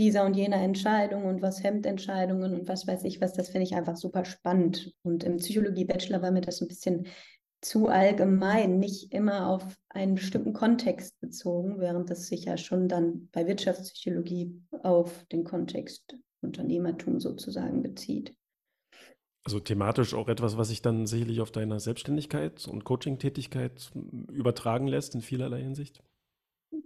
[0.01, 3.65] dieser und jener Entscheidung und was hemmt Entscheidungen und was weiß ich was, das finde
[3.65, 4.95] ich einfach super spannend.
[5.03, 7.05] Und im Psychologie-Bachelor war mir das ein bisschen
[7.61, 13.29] zu allgemein, nicht immer auf einen bestimmten Kontext bezogen, während das sich ja schon dann
[13.31, 18.35] bei Wirtschaftspsychologie auf den Kontext Unternehmertum sozusagen bezieht.
[19.43, 23.91] Also thematisch auch etwas, was sich dann sicherlich auf deiner Selbstständigkeit und Coaching-Tätigkeit
[24.31, 26.01] übertragen lässt in vielerlei Hinsicht?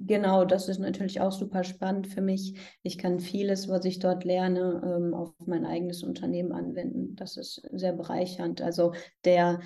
[0.07, 2.59] Genau, das ist natürlich auch super spannend für mich.
[2.83, 7.15] Ich kann vieles, was ich dort lerne, ähm, auf mein eigenes Unternehmen anwenden.
[7.15, 8.61] Das ist sehr bereichernd.
[8.61, 9.61] Also der,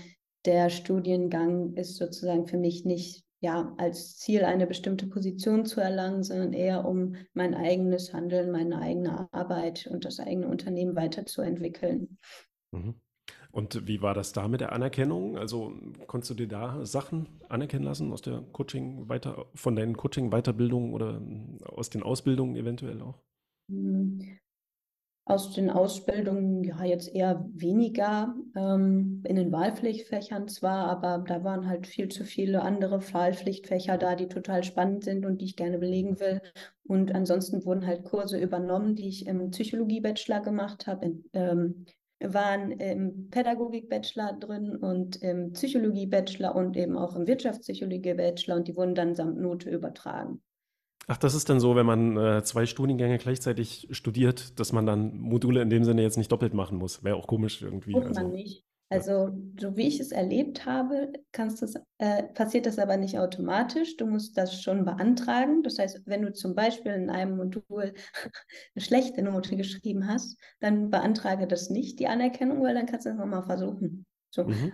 [0.46, 6.24] der Studiengang ist sozusagen für mich nicht ja, als Ziel eine bestimmte Position zu erlangen,
[6.24, 12.18] sondern eher um mein eigenes Handeln, meine eigene Arbeit und das eigene Unternehmen weiterzuentwickeln.
[12.72, 12.96] Mhm.
[13.52, 15.38] Und wie war das da mit der Anerkennung?
[15.38, 15.74] Also
[16.08, 21.22] konntest du dir da Sachen anerkennen lassen aus der Coaching weiter, von deinen Coaching-Weiterbildungen oder
[21.66, 23.20] aus den Ausbildungen eventuell auch?
[23.70, 24.40] Hm.
[25.26, 31.68] Aus den Ausbildungen ja jetzt eher weniger, ähm, in den Wahlpflichtfächern zwar, aber da waren
[31.70, 35.78] halt viel zu viele andere Wahlpflichtfächer da, die total spannend sind und die ich gerne
[35.78, 36.42] belegen will.
[36.88, 41.86] Und ansonsten wurden halt Kurse übernommen, die ich im Psychologie-Bachelor gemacht habe, ähm,
[42.22, 48.96] waren im Pädagogik-Bachelor drin und im Psychologie-Bachelor und eben auch im Wirtschaftspsychologie-Bachelor und die wurden
[48.96, 50.42] dann samt Note übertragen.
[51.08, 55.18] Ach, das ist dann so, wenn man äh, zwei Studiengänge gleichzeitig studiert, dass man dann
[55.18, 57.04] Module in dem Sinne jetzt nicht doppelt machen muss.
[57.04, 57.92] Wäre auch komisch irgendwie.
[57.92, 58.22] Muss also.
[58.22, 58.64] man nicht.
[58.92, 63.98] Also, so wie ich es erlebt habe, kannst das, äh, passiert das aber nicht automatisch.
[63.98, 65.62] Du musst das schon beantragen.
[65.62, 67.94] Das heißt, wenn du zum Beispiel in einem Modul
[68.76, 73.12] eine schlechte Note geschrieben hast, dann beantrage das nicht, die Anerkennung, weil dann kannst du
[73.12, 74.08] es nochmal versuchen.
[74.32, 74.46] So.
[74.46, 74.74] Mhm.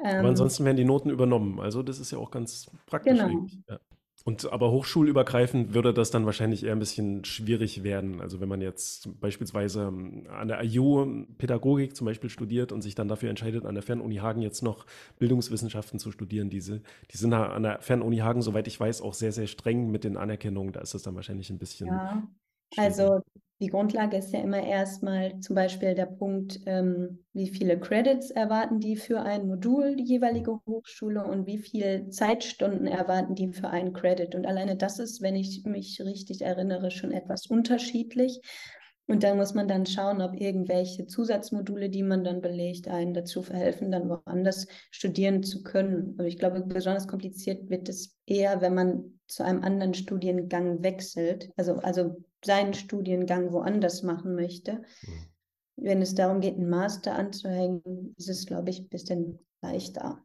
[0.00, 1.58] Ähm, aber ansonsten werden die Noten übernommen.
[1.58, 3.18] Also, das ist ja auch ganz praktisch.
[3.18, 3.46] Genau.
[3.68, 3.80] Ja.
[4.24, 8.20] Und aber hochschulübergreifend würde das dann wahrscheinlich eher ein bisschen schwierig werden.
[8.20, 12.94] Also wenn man jetzt beispielsweise ähm, an der IU Pädagogik zum Beispiel studiert und sich
[12.94, 14.86] dann dafür entscheidet, an der Fernuni Hagen jetzt noch
[15.18, 19.32] Bildungswissenschaften zu studieren, diese, die sind an der Fernuni Hagen, soweit ich weiß, auch sehr,
[19.32, 20.72] sehr streng mit den Anerkennungen.
[20.72, 21.86] Da ist das dann wahrscheinlich ein bisschen.
[21.86, 22.28] Ja,
[22.76, 23.22] also
[23.60, 28.78] die Grundlage ist ja immer erstmal zum Beispiel der Punkt, ähm, wie viele Credits erwarten
[28.78, 33.92] die für ein Modul, die jeweilige Hochschule, und wie viele Zeitstunden erwarten die für einen
[33.92, 34.36] Credit.
[34.36, 38.40] Und alleine das ist, wenn ich mich richtig erinnere, schon etwas unterschiedlich.
[39.08, 43.42] Und da muss man dann schauen, ob irgendwelche Zusatzmodule, die man dann belegt, einen dazu
[43.42, 46.14] verhelfen, dann woanders studieren zu können.
[46.18, 51.50] Aber ich glaube, besonders kompliziert wird es eher, wenn man zu einem anderen Studiengang wechselt,
[51.56, 54.82] also, also seinen Studiengang woanders machen möchte.
[55.02, 55.26] Mhm.
[55.76, 60.24] Wenn es darum geht, einen Master anzuhängen, ist es, glaube ich, ein bisschen leichter.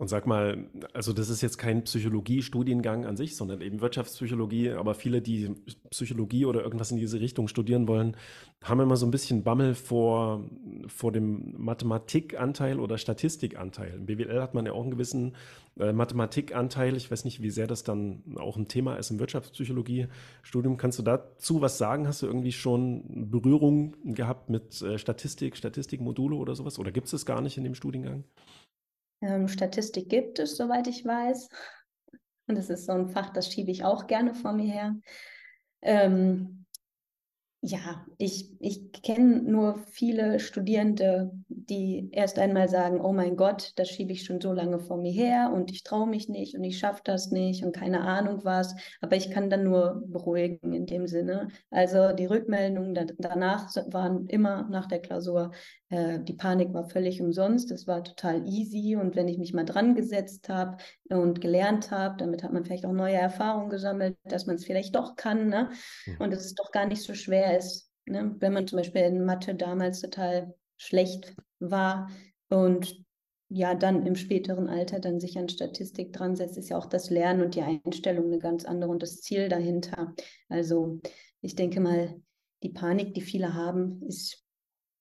[0.00, 4.94] Und sag mal, also das ist jetzt kein Psychologie-Studiengang an sich, sondern eben Wirtschaftspsychologie, aber
[4.94, 5.54] viele, die
[5.90, 8.16] Psychologie oder irgendwas in diese Richtung studieren wollen,
[8.64, 10.48] haben immer so ein bisschen Bammel vor,
[10.86, 13.92] vor dem Mathematikanteil oder Statistikanteil.
[13.92, 15.36] Im BWL hat man ja auch einen gewissen
[15.78, 16.96] äh, Mathematikanteil.
[16.96, 20.78] Ich weiß nicht, wie sehr das dann auch ein Thema ist im Wirtschaftspsychologie-Studium.
[20.78, 22.08] Kannst du dazu was sagen?
[22.08, 26.78] Hast du irgendwie schon Berührung gehabt mit äh, Statistik, Statistikmodule oder sowas?
[26.78, 28.24] Oder gibt es das gar nicht in dem Studiengang?
[29.20, 31.48] Ähm, Statistik gibt es, soweit ich weiß.
[32.46, 34.96] Und das ist so ein Fach, das schiebe ich auch gerne vor mir her.
[35.82, 36.60] Ähm,
[37.62, 43.90] ja, ich, ich kenne nur viele Studierende, die erst einmal sagen, oh mein Gott, das
[43.90, 46.78] schiebe ich schon so lange vor mir her und ich traue mich nicht und ich
[46.78, 48.74] schaffe das nicht und keine Ahnung was.
[49.02, 51.48] Aber ich kann dann nur beruhigen in dem Sinne.
[51.68, 55.52] Also die Rückmeldungen da, danach waren immer nach der Klausur,
[55.90, 59.96] die Panik war völlig umsonst, es war total easy und wenn ich mich mal dran
[59.96, 60.76] gesetzt habe
[61.08, 64.94] und gelernt habe, damit hat man vielleicht auch neue Erfahrungen gesammelt, dass man es vielleicht
[64.94, 65.70] doch kann ne?
[66.20, 68.36] Und es ist doch gar nicht so schwer ist, ne?
[68.38, 72.08] wenn man zum Beispiel in Mathe damals total schlecht war
[72.48, 73.04] und
[73.52, 77.10] ja, dann im späteren Alter dann sich an Statistik dran setzt, ist ja auch das
[77.10, 80.14] Lernen und die Einstellung eine ganz andere und das Ziel dahinter.
[80.48, 81.00] Also
[81.40, 82.14] ich denke mal,
[82.62, 84.46] die Panik, die viele haben, ist,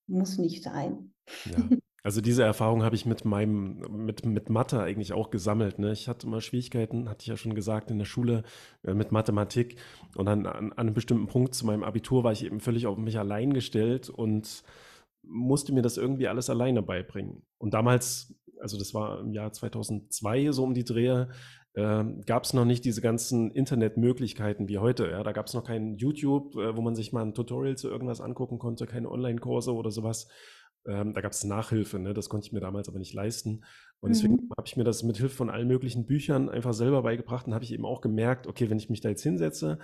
[0.09, 1.11] muss nicht sein.
[1.45, 1.77] Ja.
[2.01, 5.79] Also diese Erfahrung habe ich mit meinem, mit, mit Mathe eigentlich auch gesammelt.
[5.79, 5.91] Ne?
[5.91, 8.43] Ich hatte mal Schwierigkeiten, hatte ich ja schon gesagt, in der Schule
[8.83, 9.75] äh, mit Mathematik.
[10.15, 12.97] Und dann an, an, einem bestimmten Punkt zu meinem Abitur war ich eben völlig auf
[12.97, 14.63] mich allein gestellt und
[15.23, 17.43] musste mir das irgendwie alles alleine beibringen.
[17.57, 21.29] Und damals, also das war im Jahr 2002 so um die Drehe,
[21.73, 25.09] äh, gab es noch nicht diese ganzen Internetmöglichkeiten wie heute.
[25.09, 25.23] Ja?
[25.23, 28.21] Da gab es noch kein YouTube, äh, wo man sich mal ein Tutorial zu irgendwas
[28.21, 30.27] angucken konnte, keine Online-Kurse oder sowas.
[30.87, 32.13] Ähm, da gab es Nachhilfe, ne?
[32.13, 33.65] das konnte ich mir damals aber nicht leisten.
[33.99, 34.49] Und deswegen mhm.
[34.57, 37.65] habe ich mir das mit Hilfe von allen möglichen Büchern einfach selber beigebracht und habe
[37.65, 39.79] ich eben auch gemerkt, okay, wenn ich mich da jetzt hinsetze,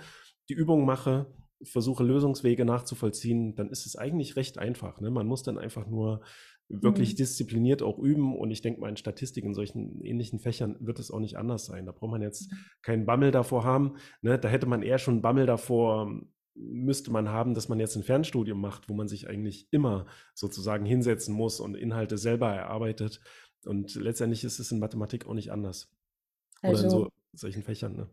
[0.48, 1.26] die Übung mache,
[1.62, 5.00] versuche Lösungswege nachzuvollziehen, dann ist es eigentlich recht einfach.
[5.00, 5.10] Ne?
[5.10, 6.22] Man muss dann einfach nur
[6.68, 7.16] wirklich mhm.
[7.16, 8.36] diszipliniert auch üben.
[8.36, 11.66] Und ich denke mal, in Statistik in solchen ähnlichen Fächern wird es auch nicht anders
[11.66, 11.86] sein.
[11.86, 12.56] Da braucht man jetzt mhm.
[12.82, 13.96] keinen Bammel davor haben.
[14.22, 14.38] Ne?
[14.38, 16.10] Da hätte man eher schon Bammel davor,
[16.54, 20.86] müsste man haben, dass man jetzt ein Fernstudium macht, wo man sich eigentlich immer sozusagen
[20.86, 23.20] hinsetzen muss und Inhalte selber erarbeitet.
[23.64, 25.92] Und letztendlich ist es in Mathematik auch nicht anders.
[26.62, 27.96] Also, Oder in so solchen Fächern.
[27.96, 28.08] Ne?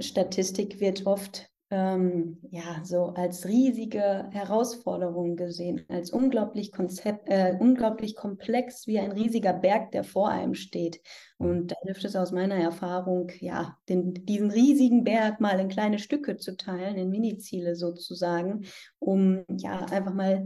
[0.00, 8.14] Statistik wird oft ähm, ja so als riesige Herausforderung gesehen, als unglaublich Konzept, äh, unglaublich
[8.14, 11.00] komplex wie ein riesiger Berg, der vor einem steht.
[11.38, 11.46] Mhm.
[11.46, 15.98] Und da hilft es aus meiner Erfahrung, ja, den, diesen riesigen Berg mal in kleine
[15.98, 18.66] Stücke zu teilen, in Miniziele sozusagen,
[18.98, 20.44] um ja einfach mal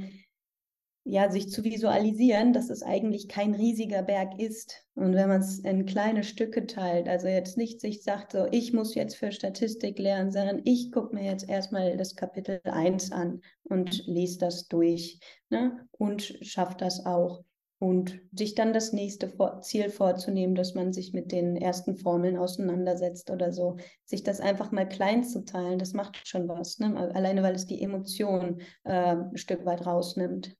[1.08, 4.84] ja, sich zu visualisieren, dass es eigentlich kein riesiger Berg ist.
[4.96, 8.72] Und wenn man es in kleine Stücke teilt, also jetzt nicht sich sagt, so, ich
[8.72, 13.40] muss jetzt für Statistik lernen, sondern ich gucke mir jetzt erstmal das Kapitel 1 an
[13.62, 15.86] und lese das durch ne?
[15.92, 17.44] und schafft das auch.
[17.78, 23.30] Und sich dann das nächste Ziel vorzunehmen, dass man sich mit den ersten Formeln auseinandersetzt
[23.30, 23.76] oder so.
[24.06, 26.78] Sich das einfach mal klein zu teilen, das macht schon was.
[26.80, 26.96] Ne?
[27.14, 30.56] Alleine weil es die Emotion äh, ein Stück weit rausnimmt.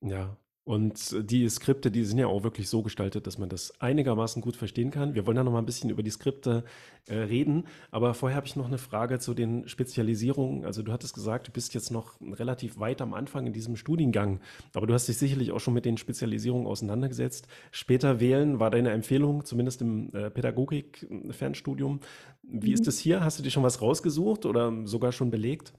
[0.00, 0.36] Ja,
[0.68, 4.54] und die Skripte, die sind ja auch wirklich so gestaltet, dass man das einigermaßen gut
[4.54, 5.14] verstehen kann.
[5.14, 6.62] Wir wollen da noch mal ein bisschen über die Skripte
[7.06, 10.66] äh, reden, aber vorher habe ich noch eine Frage zu den Spezialisierungen.
[10.66, 14.40] Also du hattest gesagt, du bist jetzt noch relativ weit am Anfang in diesem Studiengang,
[14.74, 17.48] aber du hast dich sicherlich auch schon mit den Spezialisierungen auseinandergesetzt.
[17.70, 22.00] Später wählen war deine Empfehlung, zumindest im äh, Pädagogik-Fernstudium.
[22.42, 22.74] Wie mhm.
[22.74, 23.24] ist es hier?
[23.24, 25.72] Hast du dir schon was rausgesucht oder sogar schon belegt?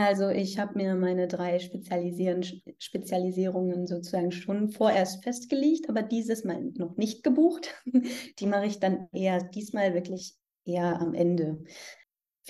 [0.00, 6.96] Also ich habe mir meine drei Spezialisierungen sozusagen schon vorerst festgelegt, aber dieses Mal noch
[6.96, 7.74] nicht gebucht.
[8.38, 11.62] Die mache ich dann eher diesmal wirklich eher am Ende.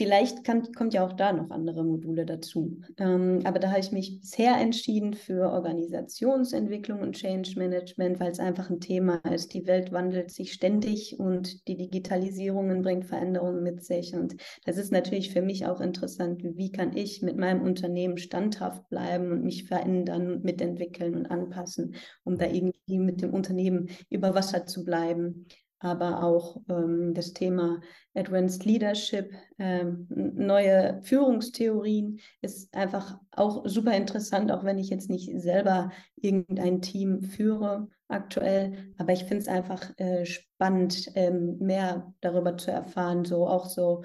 [0.01, 2.81] Vielleicht kann, kommt ja auch da noch andere Module dazu.
[2.97, 8.41] Ähm, aber da habe ich mich bisher entschieden für Organisationsentwicklung und Change Management, weil es
[8.41, 9.53] einfach ein Thema ist.
[9.53, 14.15] Die Welt wandelt sich ständig und die Digitalisierung bringt Veränderungen mit sich.
[14.15, 18.89] Und das ist natürlich für mich auch interessant, wie kann ich mit meinem Unternehmen standhaft
[18.89, 24.65] bleiben und mich verändern, mitentwickeln und anpassen, um da irgendwie mit dem Unternehmen über Wasser
[24.65, 25.45] zu bleiben
[25.81, 27.81] aber auch ähm, das Thema
[28.14, 35.31] Advanced Leadership, ähm, neue Führungstheorien ist einfach auch super interessant, auch wenn ich jetzt nicht
[35.40, 38.93] selber irgendein Team führe aktuell.
[38.99, 44.05] Aber ich finde es einfach äh, spannend, ähm, mehr darüber zu erfahren, so auch so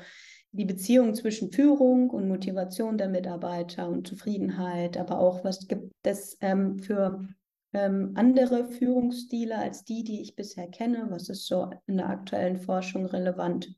[0.51, 6.37] die Beziehung zwischen Führung und Motivation der Mitarbeiter und Zufriedenheit, aber auch was gibt es
[6.39, 7.27] ähm, für
[7.75, 11.07] ähm, andere Führungsstile als die, die ich bisher kenne?
[11.09, 13.75] Was ist so in der aktuellen Forschung relevant?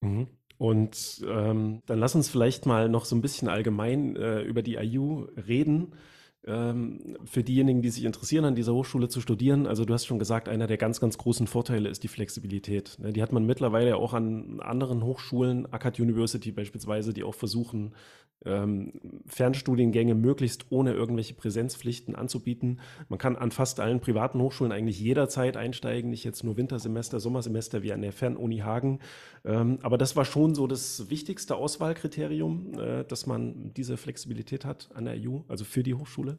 [0.00, 0.28] Mhm.
[0.58, 4.76] Und ähm, dann lass uns vielleicht mal noch so ein bisschen allgemein äh, über die
[4.76, 5.94] IU reden.
[6.46, 10.18] Ähm, für diejenigen, die sich interessieren, an dieser Hochschule zu studieren, also du hast schon
[10.18, 12.96] gesagt, einer der ganz, ganz großen Vorteile ist die Flexibilität.
[12.98, 13.12] Ne?
[13.12, 17.92] Die hat man mittlerweile auch an anderen Hochschulen, Akkad University beispielsweise, die auch versuchen,
[18.44, 18.92] ähm,
[19.26, 22.80] Fernstudiengänge möglichst ohne irgendwelche Präsenzpflichten anzubieten.
[23.08, 27.82] Man kann an fast allen privaten Hochschulen eigentlich jederzeit einsteigen, nicht jetzt nur Wintersemester, Sommersemester
[27.82, 29.00] wie an der Fernuni Hagen.
[29.44, 34.88] Ähm, aber das war schon so das wichtigste Auswahlkriterium, äh, dass man diese Flexibilität hat
[34.94, 36.29] an der EU, also für die Hochschule.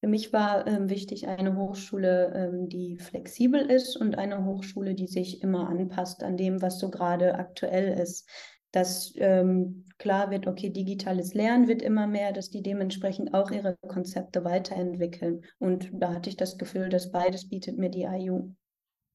[0.00, 5.08] Für mich war ähm, wichtig eine Hochschule, ähm, die flexibel ist und eine Hochschule, die
[5.08, 8.28] sich immer anpasst an dem, was so gerade aktuell ist
[8.72, 13.76] dass ähm, klar wird, okay, digitales Lernen wird immer mehr, dass die dementsprechend auch ihre
[13.86, 15.42] Konzepte weiterentwickeln.
[15.58, 18.52] Und da hatte ich das Gefühl, dass beides bietet mir die IU.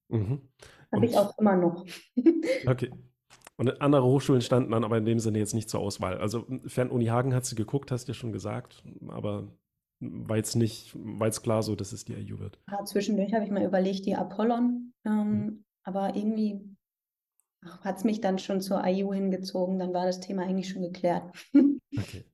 [0.09, 0.49] Mhm.
[0.91, 1.85] Habe ich auch immer noch.
[2.67, 2.91] okay.
[3.57, 6.17] Und andere Hochschulen standen dann aber in dem Sinne jetzt nicht zur Auswahl.
[6.17, 9.47] Also Fernuni Hagen hat sie geguckt, hast du ja schon gesagt, aber
[10.27, 12.59] war jetzt nicht, war jetzt klar so, dass es die IU wird.
[12.69, 15.65] Ja, zwischendurch habe ich mal überlegt, die Apollon, ähm, mhm.
[15.83, 16.61] aber irgendwie
[17.81, 21.31] hat es mich dann schon zur IU hingezogen, dann war das Thema eigentlich schon geklärt.
[21.95, 22.25] Okay.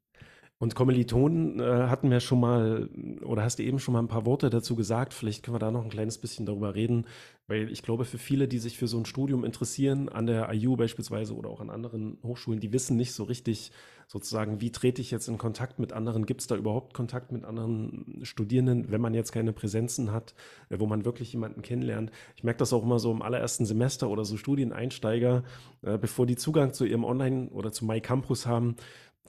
[0.62, 2.89] Und Kommilitonen äh, hatten wir schon mal,
[3.24, 5.13] oder hast du eben schon mal ein paar Worte dazu gesagt?
[5.13, 7.06] Vielleicht können wir da noch ein kleines bisschen darüber reden,
[7.48, 10.76] weil ich glaube, für viele, die sich für so ein Studium interessieren, an der IU
[10.76, 13.72] beispielsweise oder auch an anderen Hochschulen, die wissen nicht so richtig
[14.10, 16.26] sozusagen, wie trete ich jetzt in Kontakt mit anderen?
[16.26, 20.34] Gibt es da überhaupt Kontakt mit anderen Studierenden, wenn man jetzt keine Präsenzen hat,
[20.69, 22.12] äh, wo man wirklich jemanden kennenlernt?
[22.36, 25.43] Ich merke das auch immer so im allerersten Semester oder so Studieneinsteiger,
[25.84, 28.76] äh, bevor die Zugang zu ihrem Online- oder zu MyCampus haben,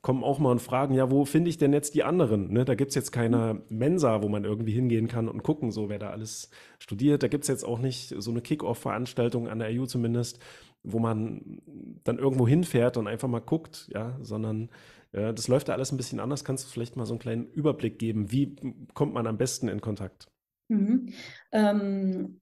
[0.02, 2.50] kommen auch mal und fragen, ja, wo finde ich denn jetzt die anderen?
[2.52, 2.64] Ne?
[2.64, 5.98] Da gibt es jetzt keine Mensa, wo man irgendwie hingehen kann und gucken, so wer
[5.98, 7.22] da alles studiert.
[7.22, 10.38] Da gibt es jetzt auch nicht so eine Kick-Off-Veranstaltung an der EU zumindest,
[10.82, 11.60] wo man
[12.04, 14.70] dann irgendwo hinfährt und einfach mal guckt, ja, sondern
[15.12, 16.44] äh, das läuft da alles ein bisschen anders.
[16.44, 18.32] Kannst du vielleicht mal so einen kleinen Überblick geben?
[18.32, 18.56] Wie
[18.94, 20.28] kommt man am besten in Kontakt?
[20.68, 21.12] Mhm.
[21.52, 22.40] Ähm,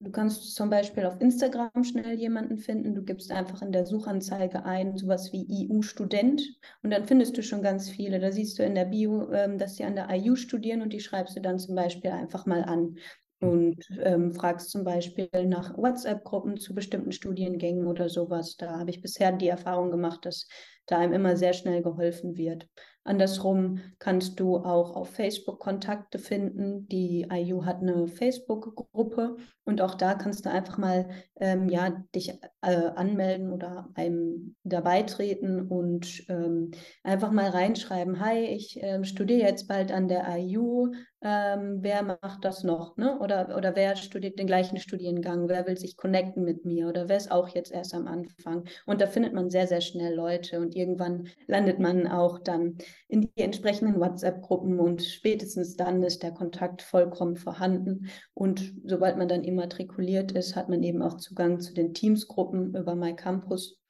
[0.00, 2.94] Du kannst zum Beispiel auf Instagram schnell jemanden finden.
[2.94, 6.42] Du gibst einfach in der Suchanzeige ein, sowas wie EU-Student
[6.82, 8.18] und dann findest du schon ganz viele.
[8.20, 11.00] Da siehst du in der Bio, ähm, dass sie an der IU studieren und die
[11.00, 12.96] schreibst du dann zum Beispiel einfach mal an
[13.40, 18.56] und ähm, fragst zum Beispiel nach WhatsApp-Gruppen zu bestimmten Studiengängen oder sowas.
[18.56, 20.48] Da habe ich bisher die Erfahrung gemacht, dass
[20.86, 22.68] da einem immer sehr schnell geholfen wird.
[23.04, 26.88] Andersrum kannst du auch auf Facebook Kontakte finden.
[26.88, 32.30] Die IU hat eine Facebook-Gruppe und auch da kannst du einfach mal ähm, ja, dich
[32.62, 36.70] äh, anmelden oder einem dabei treten und ähm,
[37.02, 40.92] einfach mal reinschreiben, hi, ich äh, studiere jetzt bald an der IU,
[41.24, 42.98] ähm, wer macht das noch?
[42.98, 43.18] Ne?
[43.18, 45.48] Oder, oder wer studiert den gleichen Studiengang?
[45.48, 46.86] Wer will sich connecten mit mir?
[46.86, 48.64] Oder wer ist auch jetzt erst am Anfang?
[48.84, 52.76] Und da findet man sehr, sehr schnell Leute und irgendwann landet man auch dann
[53.08, 58.10] in die entsprechenden WhatsApp-Gruppen und spätestens dann ist der Kontakt vollkommen vorhanden.
[58.34, 62.94] Und sobald man dann immatrikuliert ist, hat man eben auch Zugang zu den Teams-Gruppen über
[62.94, 63.80] MyCampus.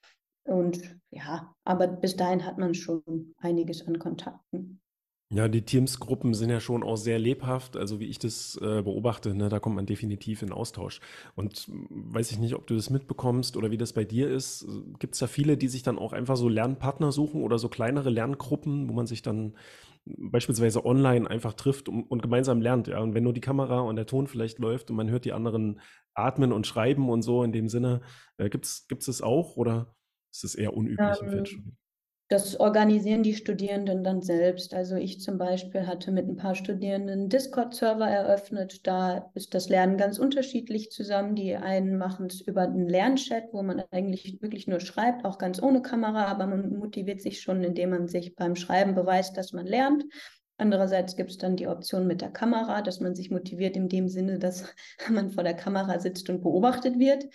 [0.44, 4.80] Und ja, aber bis dahin hat man schon einiges an Kontakten.
[5.34, 9.34] Ja, die Teamsgruppen sind ja schon auch sehr lebhaft, also wie ich das äh, beobachte,
[9.34, 11.00] ne, da kommt man definitiv in Austausch.
[11.34, 14.64] Und weiß ich nicht, ob du das mitbekommst oder wie das bei dir ist.
[15.00, 18.10] Gibt es da viele, die sich dann auch einfach so Lernpartner suchen oder so kleinere
[18.10, 19.56] Lerngruppen, wo man sich dann
[20.04, 23.00] beispielsweise online einfach trifft und, und gemeinsam lernt, ja.
[23.00, 25.80] Und wenn nur die Kamera und der Ton vielleicht läuft und man hört die anderen
[26.14, 28.02] atmen und schreiben und so in dem Sinne,
[28.36, 29.96] äh, gibt es das auch oder
[30.30, 31.76] ist es eher unüblich ähm, im Fernstudium?
[32.28, 34.72] Das organisieren die Studierenden dann selbst.
[34.72, 38.86] Also ich zum Beispiel hatte mit ein paar Studierenden einen Discord-Server eröffnet.
[38.86, 41.34] Da ist das Lernen ganz unterschiedlich zusammen.
[41.34, 45.62] Die einen machen es über einen Lernchat, wo man eigentlich wirklich nur schreibt, auch ganz
[45.62, 49.66] ohne Kamera, aber man motiviert sich schon, indem man sich beim Schreiben beweist, dass man
[49.66, 50.04] lernt.
[50.56, 54.08] Andererseits gibt es dann die Option mit der Kamera, dass man sich motiviert in dem
[54.08, 54.64] Sinne, dass
[55.10, 57.26] man vor der Kamera sitzt und beobachtet wird.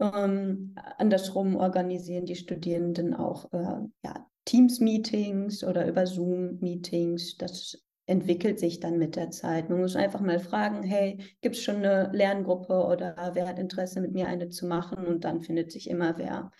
[0.00, 7.36] Ähm, andersrum organisieren die Studierenden auch äh, ja, Teams-Meetings oder über Zoom-Meetings.
[7.36, 7.76] Das
[8.06, 9.68] entwickelt sich dann mit der Zeit.
[9.68, 14.00] Man muss einfach mal fragen, hey, gibt es schon eine Lerngruppe oder wer hat Interesse,
[14.00, 15.06] mit mir eine zu machen?
[15.06, 16.50] Und dann findet sich immer wer.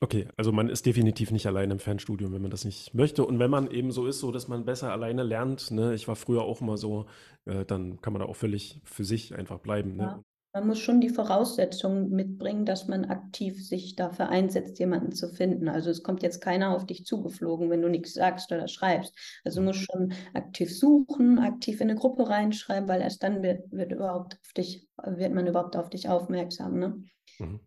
[0.00, 3.24] Okay, also man ist definitiv nicht allein im Fernstudium, wenn man das nicht möchte.
[3.24, 6.16] Und wenn man eben so ist, so dass man besser alleine lernt, ne, ich war
[6.16, 7.06] früher auch immer so,
[7.44, 9.96] äh, dann kann man da auch völlig für sich einfach bleiben.
[9.96, 10.24] Ne?
[10.54, 15.68] Man muss schon die Voraussetzungen mitbringen, dass man aktiv sich dafür einsetzt, jemanden zu finden.
[15.68, 19.12] Also es kommt jetzt keiner auf dich zugeflogen, wenn du nichts sagst oder schreibst.
[19.44, 23.70] Also du musst schon aktiv suchen, aktiv in eine Gruppe reinschreiben, weil erst dann wird,
[23.72, 26.78] wird überhaupt auf dich, wird man überhaupt auf dich aufmerksam.
[26.78, 27.02] Ne?
[27.40, 27.60] Mhm.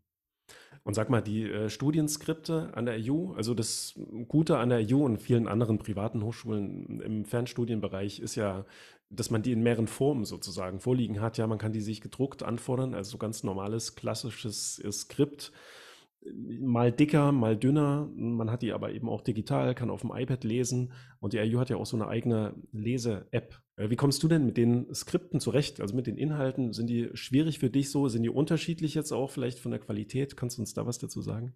[0.88, 5.04] Und sag mal, die äh, Studienskripte an der EU, also das Gute an der EU
[5.04, 8.64] und vielen anderen privaten Hochschulen im Fernstudienbereich ist ja,
[9.10, 11.38] dass man die in mehreren Formen sozusagen vorliegen hat.
[11.38, 15.52] Ja, man kann die sich gedruckt anfordern, also so ganz normales, klassisches äh, Skript
[16.34, 18.10] mal dicker, mal dünner.
[18.16, 20.94] Man hat die aber eben auch digital, kann auf dem iPad lesen.
[21.20, 23.62] Und die IU hat ja auch so eine eigene Lese-App.
[23.76, 25.82] Äh, wie kommst du denn mit den Skripten zurecht?
[25.82, 26.74] Also mit den Inhalten?
[26.74, 28.08] Sind die schwierig für dich so?
[28.08, 30.38] Sind die unterschiedlich jetzt auch vielleicht von der Qualität?
[30.38, 31.54] Kannst du uns da was dazu sagen?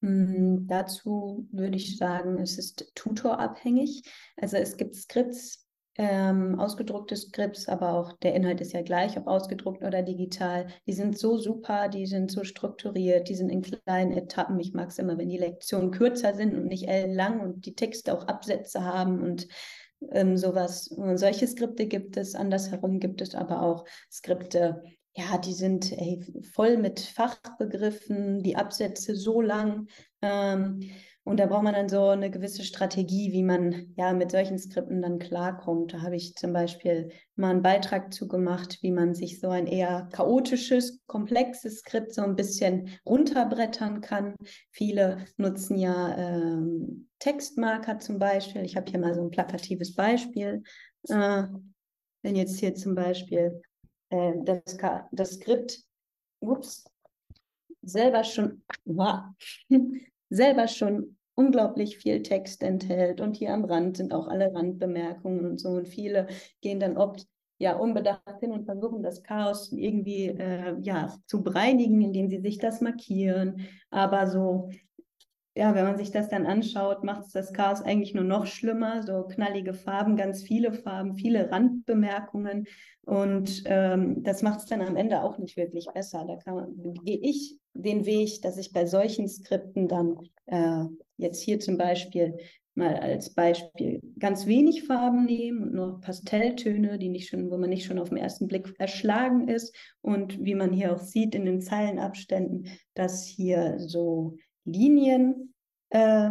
[0.00, 4.02] Mm, dazu würde ich sagen, es ist tutorabhängig.
[4.36, 5.66] Also es gibt Skripts,
[6.00, 10.68] ähm, ausgedruckte Skripts, aber auch der Inhalt ist ja gleich, ob ausgedruckt oder digital.
[10.86, 14.58] Die sind so super, die sind so strukturiert, die sind in kleinen Etappen.
[14.60, 18.14] Ich mag es immer, wenn die Lektionen kürzer sind und nicht lang und die Texte
[18.14, 19.46] auch Absätze haben und
[20.10, 20.88] ähm, sowas.
[20.88, 24.82] Und solche Skripte gibt es, andersherum gibt es aber auch Skripte,
[25.14, 26.24] ja, die sind ey,
[26.54, 29.88] voll mit Fachbegriffen, die Absätze so lang.
[30.22, 30.80] Ähm,
[31.24, 35.02] und da braucht man dann so eine gewisse Strategie, wie man ja mit solchen Skripten
[35.02, 35.92] dann klarkommt.
[35.92, 39.66] Da habe ich zum Beispiel mal einen Beitrag zu gemacht, wie man sich so ein
[39.66, 44.34] eher chaotisches, komplexes Skript so ein bisschen runterbrettern kann.
[44.70, 48.64] Viele nutzen ja ähm, Textmarker zum Beispiel.
[48.64, 50.62] Ich habe hier mal so ein plakatives Beispiel.
[51.08, 51.44] Äh,
[52.22, 53.60] wenn jetzt hier zum Beispiel
[54.08, 54.78] äh, das,
[55.12, 55.80] das Skript,
[56.40, 56.84] ups,
[57.82, 59.20] selber schon, wow,
[60.30, 63.20] selber schon unglaublich viel Text enthält.
[63.20, 65.70] Und hier am Rand sind auch alle Randbemerkungen und so.
[65.70, 66.28] Und viele
[66.60, 67.26] gehen dann oft
[67.58, 72.58] ja unbedacht hin und versuchen das Chaos irgendwie äh, ja zu bereinigen, indem sie sich
[72.58, 73.66] das markieren.
[73.90, 74.70] Aber so
[75.60, 79.02] ja, wenn man sich das dann anschaut, macht es das Chaos eigentlich nur noch schlimmer.
[79.02, 82.66] So knallige Farben, ganz viele Farben, viele Randbemerkungen.
[83.02, 86.26] Und ähm, das macht es dann am Ende auch nicht wirklich besser.
[86.26, 86.66] Da
[87.04, 90.84] gehe ich den Weg, dass ich bei solchen Skripten dann äh,
[91.18, 92.38] jetzt hier zum Beispiel
[92.74, 97.68] mal als Beispiel ganz wenig Farben nehme und nur Pastelltöne, die nicht schon, wo man
[97.68, 99.76] nicht schon auf den ersten Blick erschlagen ist.
[100.00, 105.49] Und wie man hier auch sieht in den Zeilenabständen, dass hier so Linien
[105.90, 106.30] äh,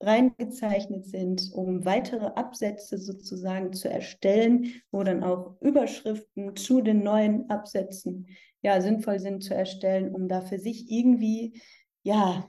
[0.00, 7.48] reingezeichnet sind, um weitere Absätze sozusagen zu erstellen, wo dann auch Überschriften zu den neuen
[7.48, 8.28] Absätzen
[8.62, 11.60] ja sinnvoll sind zu erstellen, um da für sich irgendwie
[12.02, 12.46] ja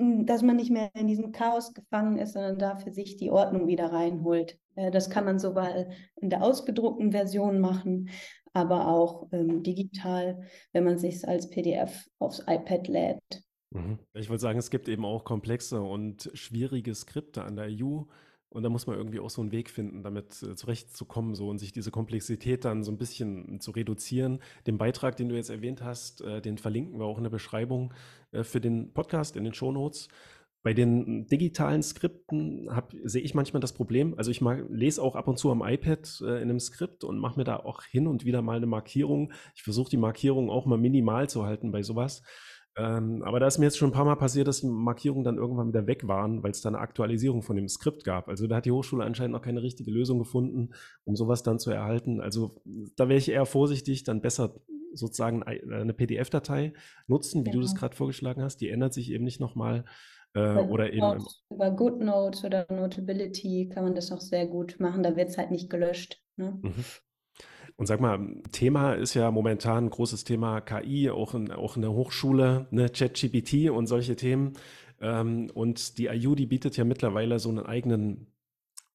[0.00, 3.66] dass man nicht mehr in diesem Chaos gefangen ist, sondern da für sich die Ordnung
[3.66, 4.58] wieder reinholt.
[4.74, 8.08] Äh, das kann man sowohl in der ausgedruckten Version machen,
[8.52, 13.42] aber auch ähm, digital, wenn man sich als PDF aufs iPad lädt.
[13.70, 13.98] Mhm.
[14.14, 18.02] Ich wollte sagen, es gibt eben auch komplexe und schwierige Skripte an der EU.
[18.48, 21.58] Und da muss man irgendwie auch so einen Weg finden, damit äh, zurechtzukommen so und
[21.58, 24.40] sich diese Komplexität dann so ein bisschen zu reduzieren.
[24.66, 27.94] Den Beitrag, den du jetzt erwähnt hast, äh, den verlinken wir auch in der Beschreibung
[28.32, 30.08] äh, für den Podcast in den Shownotes.
[30.62, 32.68] Bei den digitalen Skripten
[33.04, 34.14] sehe ich manchmal das Problem.
[34.18, 37.18] Also ich mag, lese auch ab und zu am iPad äh, in einem Skript und
[37.18, 39.32] mache mir da auch hin und wieder mal eine Markierung.
[39.54, 42.22] Ich versuche die Markierung auch mal minimal zu halten bei sowas.
[42.76, 45.38] Ähm, aber da ist mir jetzt schon ein paar Mal passiert, dass die Markierungen dann
[45.38, 48.28] irgendwann wieder weg waren, weil es da eine Aktualisierung von dem Skript gab.
[48.28, 50.70] Also da hat die Hochschule anscheinend noch keine richtige Lösung gefunden,
[51.04, 52.20] um sowas dann zu erhalten.
[52.20, 52.62] Also
[52.96, 54.54] da wäre ich eher vorsichtig, dann besser
[54.92, 56.72] sozusagen eine PDF-Datei
[57.06, 57.54] nutzen, wie ja.
[57.54, 58.58] du das gerade vorgeschlagen hast.
[58.58, 59.84] Die ändert sich eben nicht nochmal.
[60.34, 61.24] Äh, oder eben.
[61.50, 65.02] Über GoodNotes oder Notability kann man das auch sehr gut machen.
[65.02, 66.22] Da wird es halt nicht gelöscht.
[66.36, 66.58] Ne?
[66.62, 66.84] Mhm.
[67.80, 71.82] Und sag mal, Thema ist ja momentan ein großes Thema KI, auch in, auch in
[71.82, 74.52] der Hochschule, ne, ChatGPT und solche Themen.
[75.00, 78.34] Ähm, und die IU, die bietet ja mittlerweile so einen eigenen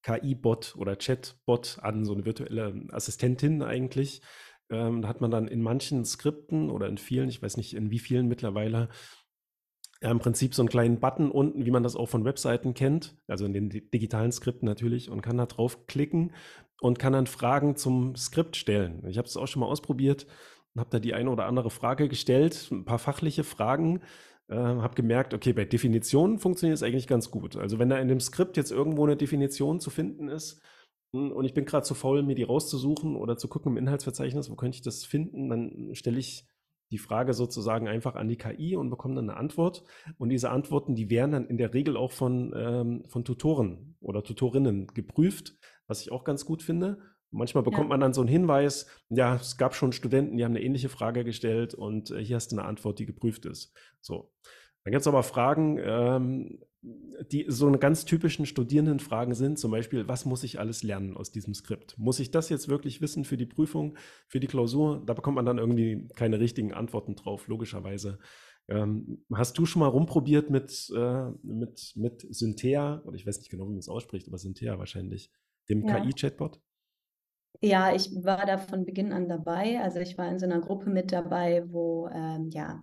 [0.04, 4.22] KI-Bot oder Chat-Bot an, so eine virtuelle Assistentin eigentlich.
[4.70, 7.90] Ähm, da hat man dann in manchen Skripten oder in vielen, ich weiß nicht in
[7.90, 8.90] wie vielen mittlerweile,
[10.00, 13.18] ja, im Prinzip so einen kleinen Button unten, wie man das auch von Webseiten kennt,
[13.28, 16.34] also in den digitalen Skripten natürlich, und kann da draufklicken
[16.82, 19.06] und kann dann Fragen zum Skript stellen.
[19.08, 20.28] Ich habe es auch schon mal ausprobiert
[20.74, 24.02] und habe da die eine oder andere Frage gestellt, ein paar fachliche Fragen,
[24.48, 27.56] äh, habe gemerkt, okay, bei Definitionen funktioniert es eigentlich ganz gut.
[27.56, 30.62] Also wenn da in dem Skript jetzt irgendwo eine Definition zu finden ist,
[31.14, 34.50] hm, und ich bin gerade zu faul, mir die rauszusuchen oder zu gucken im Inhaltsverzeichnis,
[34.50, 36.46] wo könnte ich das finden, dann stelle ich
[36.92, 39.84] die Frage sozusagen einfach an die KI und bekomme dann eine Antwort.
[40.18, 44.24] Und diese Antworten, die werden dann in der Regel auch von, ähm, von Tutoren oder
[44.24, 45.56] Tutorinnen geprüft,
[45.88, 47.00] was ich auch ganz gut finde.
[47.32, 47.90] Manchmal bekommt ja.
[47.90, 51.24] man dann so einen Hinweis, ja, es gab schon Studenten, die haben eine ähnliche Frage
[51.24, 53.74] gestellt und äh, hier hast du eine Antwort, die geprüft ist.
[54.00, 54.32] So.
[54.84, 56.60] Dann gibt es aber Fragen, ähm,
[57.32, 61.32] die so eine ganz typischen Studierendenfragen sind, zum Beispiel, was muss ich alles lernen aus
[61.32, 61.98] diesem Skript?
[61.98, 65.02] Muss ich das jetzt wirklich wissen für die Prüfung, für die Klausur?
[65.06, 68.20] Da bekommt man dann irgendwie keine richtigen Antworten drauf, logischerweise.
[68.68, 73.50] Ähm, hast du schon mal rumprobiert mit, äh, mit, mit Synthea, oder ich weiß nicht
[73.50, 75.32] genau, wie man es ausspricht, aber Synthea wahrscheinlich,
[75.70, 76.00] dem ja.
[76.00, 76.60] KI-Chatbot?
[77.62, 79.80] Ja, ich war da von Beginn an dabei.
[79.82, 82.82] Also ich war in so einer Gruppe mit dabei, wo ähm, ja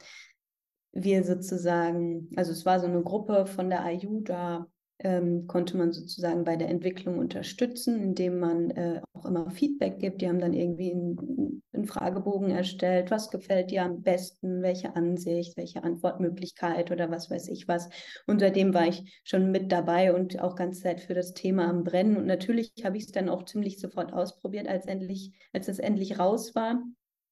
[0.92, 4.66] wir sozusagen, also es war so eine Gruppe von der IU, da
[5.04, 10.22] ähm, konnte man sozusagen bei der Entwicklung unterstützen, indem man äh, auch immer Feedback gibt.
[10.22, 15.82] Die haben dann irgendwie einen, Fragebogen erstellt, was gefällt dir am besten, welche Ansicht, welche
[15.82, 17.88] Antwortmöglichkeit oder was weiß ich was.
[18.28, 21.82] Und seitdem war ich schon mit dabei und auch ganz Zeit für das Thema am
[21.82, 22.16] Brennen.
[22.16, 26.20] Und natürlich habe ich es dann auch ziemlich sofort ausprobiert, als endlich, als es endlich
[26.20, 26.80] raus war.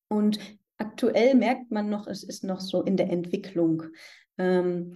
[0.09, 0.41] Und
[0.79, 3.85] aktuell merkt man noch, es ist noch so in der Entwicklung.
[4.37, 4.95] Ähm,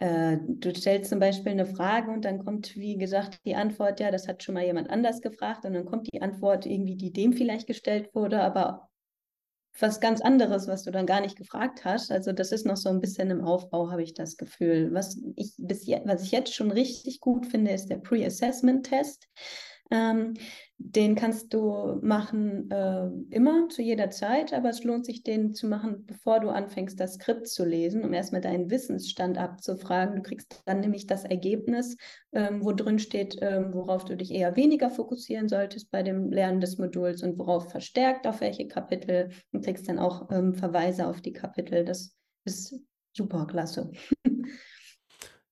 [0.00, 4.10] äh, du stellst zum Beispiel eine Frage und dann kommt, wie gesagt, die Antwort, ja,
[4.10, 7.34] das hat schon mal jemand anders gefragt und dann kommt die Antwort irgendwie, die dem
[7.34, 8.88] vielleicht gestellt wurde, aber
[9.78, 12.10] was ganz anderes, was du dann gar nicht gefragt hast.
[12.10, 14.88] Also das ist noch so ein bisschen im Aufbau, habe ich das Gefühl.
[14.92, 19.28] Was ich bis jetzt, was ich jetzt schon richtig gut finde, ist der Pre-Assessment-Test.
[19.90, 20.34] Ähm,
[20.78, 25.66] den kannst du machen äh, immer, zu jeder Zeit, aber es lohnt sich, den zu
[25.66, 30.16] machen, bevor du anfängst, das Skript zu lesen, um erstmal deinen Wissensstand abzufragen.
[30.16, 31.96] Du kriegst dann nämlich das Ergebnis,
[32.32, 36.60] ähm, wo drin steht, ähm, worauf du dich eher weniger fokussieren solltest bei dem Lernen
[36.60, 39.30] des Moduls und worauf verstärkt, auf welche Kapitel.
[39.52, 41.84] Und kriegst dann auch ähm, Verweise auf die Kapitel.
[41.84, 42.14] Das
[42.44, 42.80] ist
[43.12, 43.90] super klasse.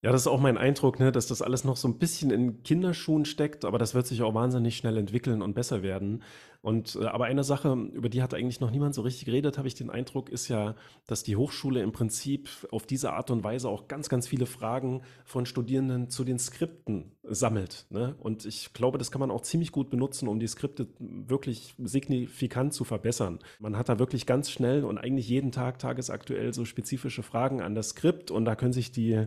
[0.01, 2.63] Ja, das ist auch mein Eindruck, ne, dass das alles noch so ein bisschen in
[2.63, 6.23] Kinderschuhen steckt, aber das wird sich auch wahnsinnig schnell entwickeln und besser werden.
[6.61, 9.67] Und äh, aber eine Sache, über die hat eigentlich noch niemand so richtig geredet, habe
[9.67, 10.77] ich den Eindruck, ist ja,
[11.09, 15.03] dass die Hochschule im Prinzip auf diese Art und Weise auch ganz, ganz viele Fragen
[15.25, 17.87] von Studierenden zu den Skripten sammelt.
[17.91, 18.15] Ne?
[18.21, 22.73] Und ich glaube, das kann man auch ziemlich gut benutzen, um die Skripte wirklich signifikant
[22.73, 23.41] zu verbessern.
[23.59, 27.75] Man hat da wirklich ganz schnell und eigentlich jeden Tag tagesaktuell so spezifische Fragen an
[27.75, 29.27] das Skript und da können sich die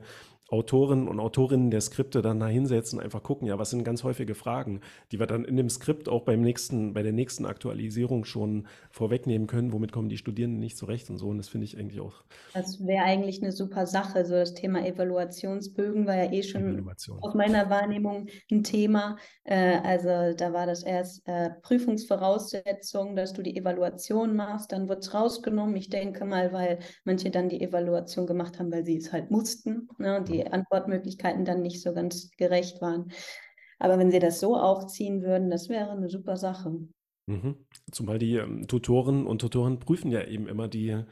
[0.52, 4.36] Autoren und Autorinnen der Skripte dann da hinsetzen einfach gucken, ja, was sind ganz häufige
[4.36, 4.82] Fragen,
[5.12, 9.48] die wir dann in dem Skript auch beim nächsten, bei der nächsten Aktualisierung schon vorwegnehmen
[9.48, 11.30] können, womit kommen die Studierenden nicht zurecht und so.
[11.30, 12.24] Und das finde ich eigentlich auch.
[12.54, 14.26] Das wäre eigentlich eine super Sache.
[14.26, 16.86] So das Thema Evaluationsbögen war ja eh schon
[17.22, 19.16] aus meiner Wahrnehmung ein Thema.
[19.46, 25.04] Äh, also da war das erst äh, Prüfungsvoraussetzung, dass du die Evaluation machst, dann wird
[25.04, 25.78] es rausgenommen.
[25.78, 29.88] Ich denke mal, weil manche dann die Evaluation gemacht haben, weil sie es halt mussten.
[29.98, 30.22] Ne?
[30.28, 33.12] Die Antwortmöglichkeiten dann nicht so ganz gerecht waren.
[33.80, 36.88] Aber wenn sie das so aufziehen würden, das wäre eine super Sache.
[37.28, 37.56] Mhm.
[37.92, 41.04] Zumal die ähm, Tutoren und Tutoren prüfen ja eben immer die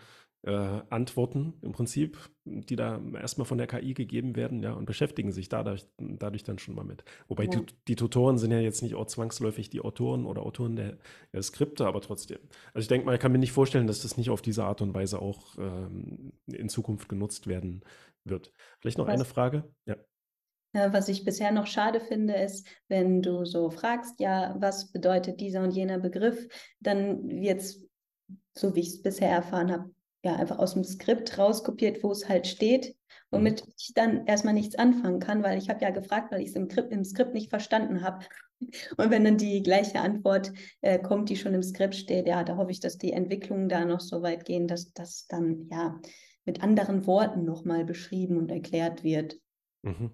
[0.44, 5.32] äh, Antworten im Prinzip, die da erstmal von der KI gegeben werden, ja, und beschäftigen
[5.32, 7.04] sich dadurch, dadurch dann schon mal mit.
[7.28, 7.50] Wobei ja.
[7.50, 10.98] die, die, Tutoren sind ja jetzt nicht auch zwangsläufig die Autoren oder Autoren der,
[11.34, 12.40] der Skripte, aber trotzdem.
[12.74, 14.82] Also ich denke mal, ich kann mir nicht vorstellen, dass das nicht auf diese Art
[14.82, 17.84] und Weise auch ähm, in Zukunft genutzt werden
[18.24, 18.52] wird.
[18.80, 19.72] Vielleicht noch was, eine Frage?
[19.86, 19.96] Ja.
[20.74, 25.64] Was ich bisher noch schade finde, ist, wenn du so fragst, ja, was bedeutet dieser
[25.64, 26.48] und jener Begriff,
[26.80, 27.84] dann wird es,
[28.54, 29.92] so wie ich es bisher erfahren habe,
[30.24, 32.96] ja, einfach aus dem Skript rauskopiert, wo es halt steht,
[33.32, 33.74] womit mhm.
[33.78, 36.68] ich dann erstmal nichts anfangen kann, weil ich habe ja gefragt, weil ich es im,
[36.90, 38.26] im, Skript nicht verstanden habe.
[38.98, 40.52] Und wenn dann die gleiche Antwort
[40.82, 43.86] äh, kommt, die schon im Skript steht, ja, da hoffe ich, dass die Entwicklungen da
[43.86, 46.00] noch so weit gehen, dass das dann ja
[46.50, 49.40] mit anderen Worten nochmal beschrieben und erklärt wird.
[49.82, 50.12] Mhm.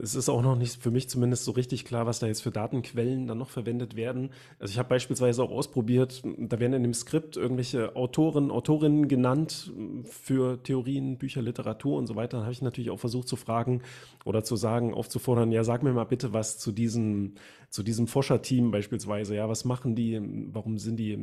[0.00, 2.52] Es ist auch noch nicht für mich zumindest so richtig klar, was da jetzt für
[2.52, 4.30] Datenquellen dann noch verwendet werden.
[4.60, 9.72] Also ich habe beispielsweise auch ausprobiert, da werden in dem Skript irgendwelche Autoren, Autorinnen genannt
[10.04, 12.36] für Theorien, Bücher, Literatur und so weiter.
[12.36, 13.82] Dann habe ich natürlich auch versucht zu fragen
[14.24, 17.34] oder zu sagen, aufzufordern, ja, sag mir mal bitte was zu diesem,
[17.68, 19.34] zu diesem Forscherteam beispielsweise.
[19.34, 20.20] Ja, was machen die?
[20.52, 21.14] Warum sind die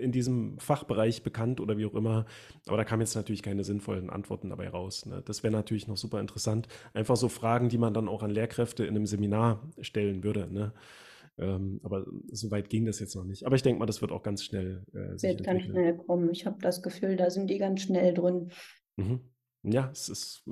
[0.00, 2.26] in diesem Fachbereich bekannt oder wie auch immer?
[2.66, 5.06] Aber da kamen jetzt natürlich keine sinnvollen Antworten dabei raus.
[5.06, 5.22] Ne?
[5.24, 8.84] Das wäre natürlich noch super interessant einfach so Fragen, die man dann auch an Lehrkräfte
[8.84, 10.52] in einem Seminar stellen würde.
[10.52, 10.72] Ne?
[11.38, 13.44] Ähm, aber so weit ging das jetzt noch nicht.
[13.44, 16.30] Aber ich denke mal, das wird auch ganz schnell äh, sich Wird ganz schnell kommen.
[16.30, 18.50] Ich habe das Gefühl, da sind die ganz schnell drin.
[18.96, 19.20] Mhm.
[19.66, 20.44] Ja, es ist,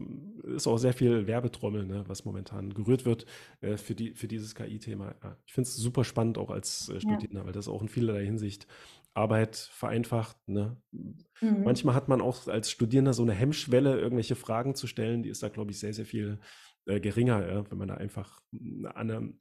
[0.45, 3.27] ist auch sehr viel Werbetrommel, ne, was momentan gerührt wird
[3.61, 5.15] äh, für, die, für dieses KI-Thema.
[5.23, 7.47] Ja, ich finde es super spannend auch als äh, Studierender, ja.
[7.47, 8.67] weil das auch in vielerlei Hinsicht
[9.15, 10.37] Arbeit vereinfacht.
[10.49, 10.77] Ne?
[10.93, 11.65] Mhm.
[11.65, 15.23] Manchmal hat man auch als Studierender so eine Hemmschwelle, irgendwelche Fragen zu stellen.
[15.23, 16.39] Die ist da, glaube ich, sehr, sehr viel
[16.87, 17.71] äh, geringer, ja?
[17.71, 19.41] wenn man da einfach an einem,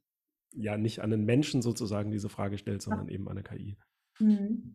[0.54, 3.14] ja, nicht an einen Menschen sozusagen diese Frage stellt, sondern ja.
[3.14, 3.78] eben an eine KI.
[4.18, 4.74] Mhm.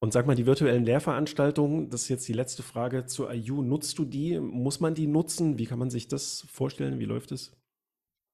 [0.00, 3.62] Und sag mal, die virtuellen Lehrveranstaltungen, das ist jetzt die letzte Frage zur IU.
[3.62, 4.38] Nutzt du die?
[4.38, 5.58] Muss man die nutzen?
[5.58, 7.00] Wie kann man sich das vorstellen?
[7.00, 7.56] Wie läuft es?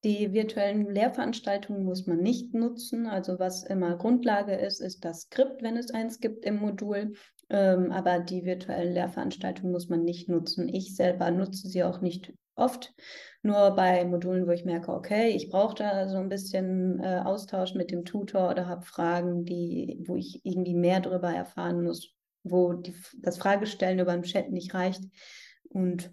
[0.05, 3.07] Die virtuellen Lehrveranstaltungen muss man nicht nutzen.
[3.07, 7.15] Also was immer Grundlage ist, ist das Skript, wenn es eins gibt im Modul.
[7.49, 10.69] Ähm, aber die virtuellen Lehrveranstaltungen muss man nicht nutzen.
[10.69, 12.95] Ich selber nutze sie auch nicht oft.
[13.43, 17.75] Nur bei Modulen, wo ich merke, okay, ich brauche da so ein bisschen äh, Austausch
[17.75, 22.75] mit dem Tutor oder habe Fragen, die, wo ich irgendwie mehr darüber erfahren muss, wo
[22.75, 25.03] die, das Fragestellen über den Chat nicht reicht.
[25.71, 26.13] Und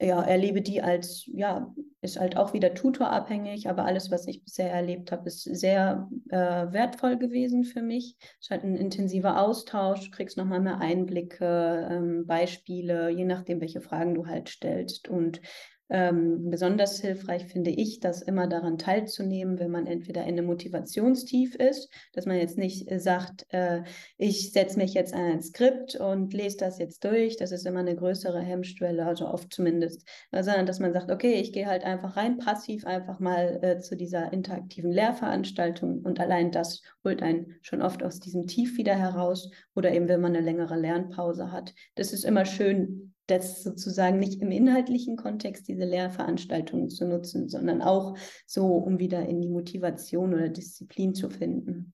[0.00, 4.72] ja, erlebe die als, ja, ist halt auch wieder tutorabhängig, aber alles, was ich bisher
[4.72, 6.36] erlebt habe, ist sehr äh,
[6.72, 8.16] wertvoll gewesen für mich.
[8.18, 13.60] Es ist halt ein intensiver Austausch, du kriegst nochmal mehr Einblicke, ähm, Beispiele, je nachdem,
[13.60, 15.08] welche Fragen du halt stellst.
[15.08, 15.42] Und
[15.90, 21.56] ähm, besonders hilfreich finde ich, das immer daran teilzunehmen, wenn man entweder in einem Motivationstief
[21.56, 23.82] ist, dass man jetzt nicht äh, sagt, äh,
[24.16, 27.80] ich setze mich jetzt an ein Skript und lese das jetzt durch, das ist immer
[27.80, 31.84] eine größere Hemmschwelle, also oft zumindest, äh, sondern dass man sagt, okay, ich gehe halt
[31.84, 37.56] einfach rein, passiv einfach mal äh, zu dieser interaktiven Lehrveranstaltung und allein das holt einen
[37.62, 41.74] schon oft aus diesem Tief wieder heraus oder eben, wenn man eine längere Lernpause hat.
[41.96, 47.82] Das ist immer schön, das sozusagen nicht im inhaltlichen Kontext diese Lehrveranstaltungen zu nutzen, sondern
[47.82, 48.16] auch
[48.46, 51.92] so, um wieder in die Motivation oder Disziplin zu finden.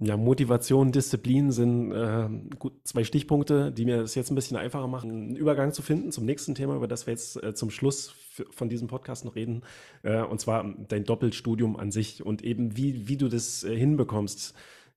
[0.00, 4.86] Ja, Motivation, Disziplin sind äh, gut, zwei Stichpunkte, die mir es jetzt ein bisschen einfacher
[4.86, 8.14] machen, einen Übergang zu finden zum nächsten Thema, über das wir jetzt äh, zum Schluss
[8.52, 9.62] von diesem Podcast noch reden,
[10.04, 14.54] äh, und zwar dein Doppelstudium an sich und eben wie, wie du das äh, hinbekommst,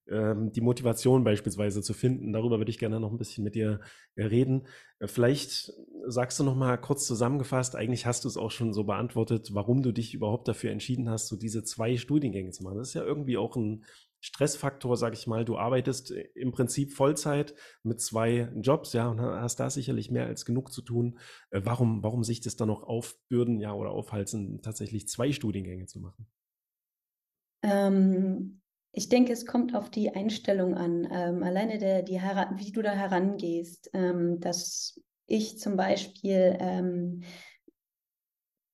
[0.10, 2.34] ähm, die Motivation beispielsweise zu finden.
[2.34, 3.80] Darüber würde ich gerne noch ein bisschen mit dir
[4.16, 4.68] äh, reden.
[5.00, 5.72] Äh, vielleicht
[6.08, 9.84] sagst du noch mal kurz zusammengefasst, eigentlich hast du es auch schon so beantwortet, warum
[9.84, 12.78] du dich überhaupt dafür entschieden hast, so diese zwei Studiengänge zu machen.
[12.78, 13.86] Das ist ja irgendwie auch ein
[14.20, 15.46] Stressfaktor, sag ich mal.
[15.46, 20.26] Du arbeitest äh, im Prinzip Vollzeit mit zwei Jobs, ja, und hast da sicherlich mehr
[20.26, 21.20] als genug zu tun.
[21.52, 26.28] Warum, warum sich das dann noch aufbürden, ja, oder aufhalten, tatsächlich zwei Studiengänge zu machen?
[27.64, 28.61] Ähm,
[28.94, 31.08] ich denke, es kommt auf die Einstellung an.
[31.12, 37.24] Ähm, alleine der, die wie du da herangehst, ähm, dass ich zum Beispiel ähm,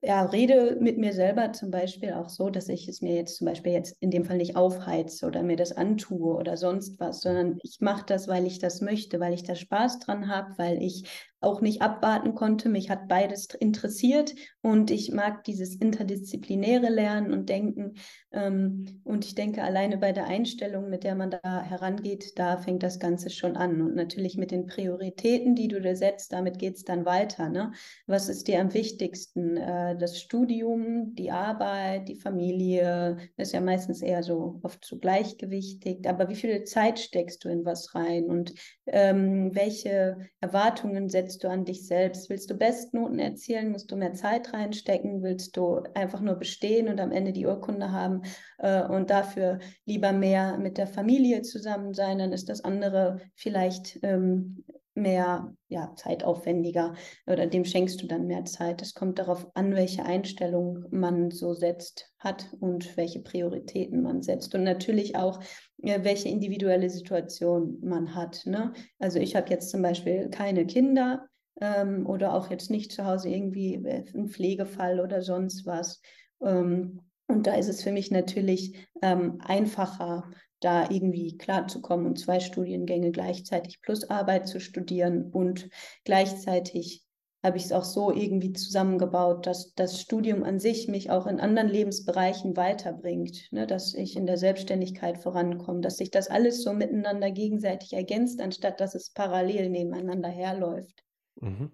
[0.01, 3.45] ja, rede mit mir selber zum Beispiel auch so, dass ich es mir jetzt zum
[3.45, 7.57] Beispiel jetzt in dem Fall nicht aufheize oder mir das antue oder sonst was, sondern
[7.63, 11.05] ich mache das, weil ich das möchte, weil ich da Spaß dran habe, weil ich
[11.39, 12.69] auch nicht abwarten konnte.
[12.69, 17.93] Mich hat beides interessiert und ich mag dieses interdisziplinäre Lernen und Denken.
[18.31, 22.81] Ähm, und ich denke, alleine bei der Einstellung, mit der man da herangeht, da fängt
[22.81, 23.81] das Ganze schon an.
[23.81, 27.49] Und natürlich mit den Prioritäten, die du dir setzt, damit geht es dann weiter.
[27.49, 27.71] Ne?
[28.07, 29.57] Was ist dir am wichtigsten?
[29.57, 34.97] Äh, das Studium, die Arbeit, die Familie, das ist ja meistens eher so oft so
[34.97, 36.07] gleichgewichtig.
[36.09, 38.53] Aber wie viel Zeit steckst du in was rein und
[38.87, 42.29] ähm, welche Erwartungen setzt setzt du an dich selbst?
[42.29, 43.71] Willst du Bestnoten erzielen?
[43.71, 45.21] Musst du mehr Zeit reinstecken?
[45.21, 48.21] Willst du einfach nur bestehen und am Ende die Urkunde haben
[48.59, 52.19] äh, und dafür lieber mehr mit der Familie zusammen sein?
[52.19, 54.63] Dann ist das andere vielleicht ähm,
[54.97, 56.95] mehr ja, zeitaufwendiger
[57.25, 58.81] oder dem schenkst du dann mehr Zeit.
[58.81, 64.55] Es kommt darauf an, welche Einstellung man so setzt hat und welche Prioritäten man setzt.
[64.55, 65.39] Und natürlich auch,
[65.77, 68.45] ja, welche individuelle Situation man hat.
[68.45, 68.73] Ne?
[68.99, 71.27] Also ich habe jetzt zum Beispiel keine Kinder
[71.61, 76.01] ähm, oder auch jetzt nicht zu Hause irgendwie äh, ein Pflegefall oder sonst was.
[76.43, 82.39] Ähm, und da ist es für mich natürlich ähm, einfacher, da irgendwie klarzukommen und zwei
[82.39, 85.69] Studiengänge gleichzeitig plus Arbeit zu studieren und
[86.03, 87.03] gleichzeitig
[87.43, 91.39] habe ich es auch so irgendwie zusammengebaut, dass das Studium an sich mich auch in
[91.39, 93.67] anderen Lebensbereichen weiterbringt, ne?
[93.67, 98.79] dass ich in der Selbstständigkeit vorankomme, dass sich das alles so miteinander gegenseitig ergänzt, anstatt
[98.81, 101.03] dass es parallel nebeneinander herläuft.
[101.39, 101.71] Mhm.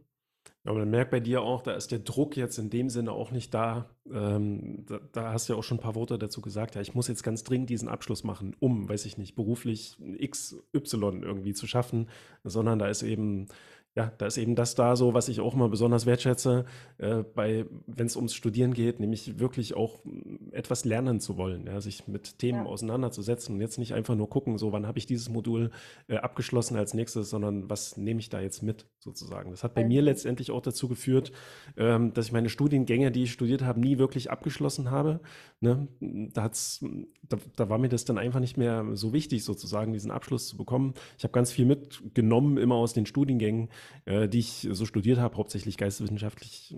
[0.66, 3.32] Aber man merkt bei dir auch, da ist der Druck jetzt in dem Sinne auch
[3.32, 3.89] nicht da.
[4.09, 6.76] Ähm, da, da, hast du ja auch schon ein paar Worte dazu gesagt.
[6.76, 11.22] Ja, ich muss jetzt ganz dringend diesen Abschluss machen, um, weiß ich nicht, beruflich XY
[11.22, 12.07] irgendwie zu schaffen,
[12.45, 13.47] sondern da ist eben
[13.96, 16.66] ja, da ist eben das da so, was ich auch immer besonders wertschätze,
[16.98, 21.68] äh, bei, wenn es ums Studieren geht, nämlich wirklich auch mm, etwas lernen zu wollen,
[21.68, 22.72] ja, sich mit Themen ja.
[22.72, 25.70] auseinanderzusetzen und jetzt nicht einfach nur gucken, so wann habe ich dieses Modul
[26.08, 29.52] äh, abgeschlossen als nächstes, sondern was nehme ich da jetzt mit sozusagen.
[29.52, 31.32] Das hat bei mir letztendlich auch dazu geführt,
[31.78, 35.20] ähm, dass ich meine Studiengänge, die ich studiert habe, nie wirklich abgeschlossen habe.
[35.64, 35.88] Ne?
[35.99, 36.86] Da, hat's,
[37.24, 40.57] da, da war mir das dann einfach nicht mehr so wichtig, sozusagen diesen Abschluss zu
[40.57, 40.93] bekommen.
[41.18, 43.70] Ich habe ganz viel mitgenommen, immer aus den Studiengängen
[44.05, 46.76] äh, die ich so studiert habe, hauptsächlich geisteswissenschaftlich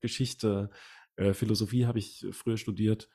[0.00, 0.70] Geschichte,
[1.16, 3.08] äh, Philosophie habe ich früher studiert.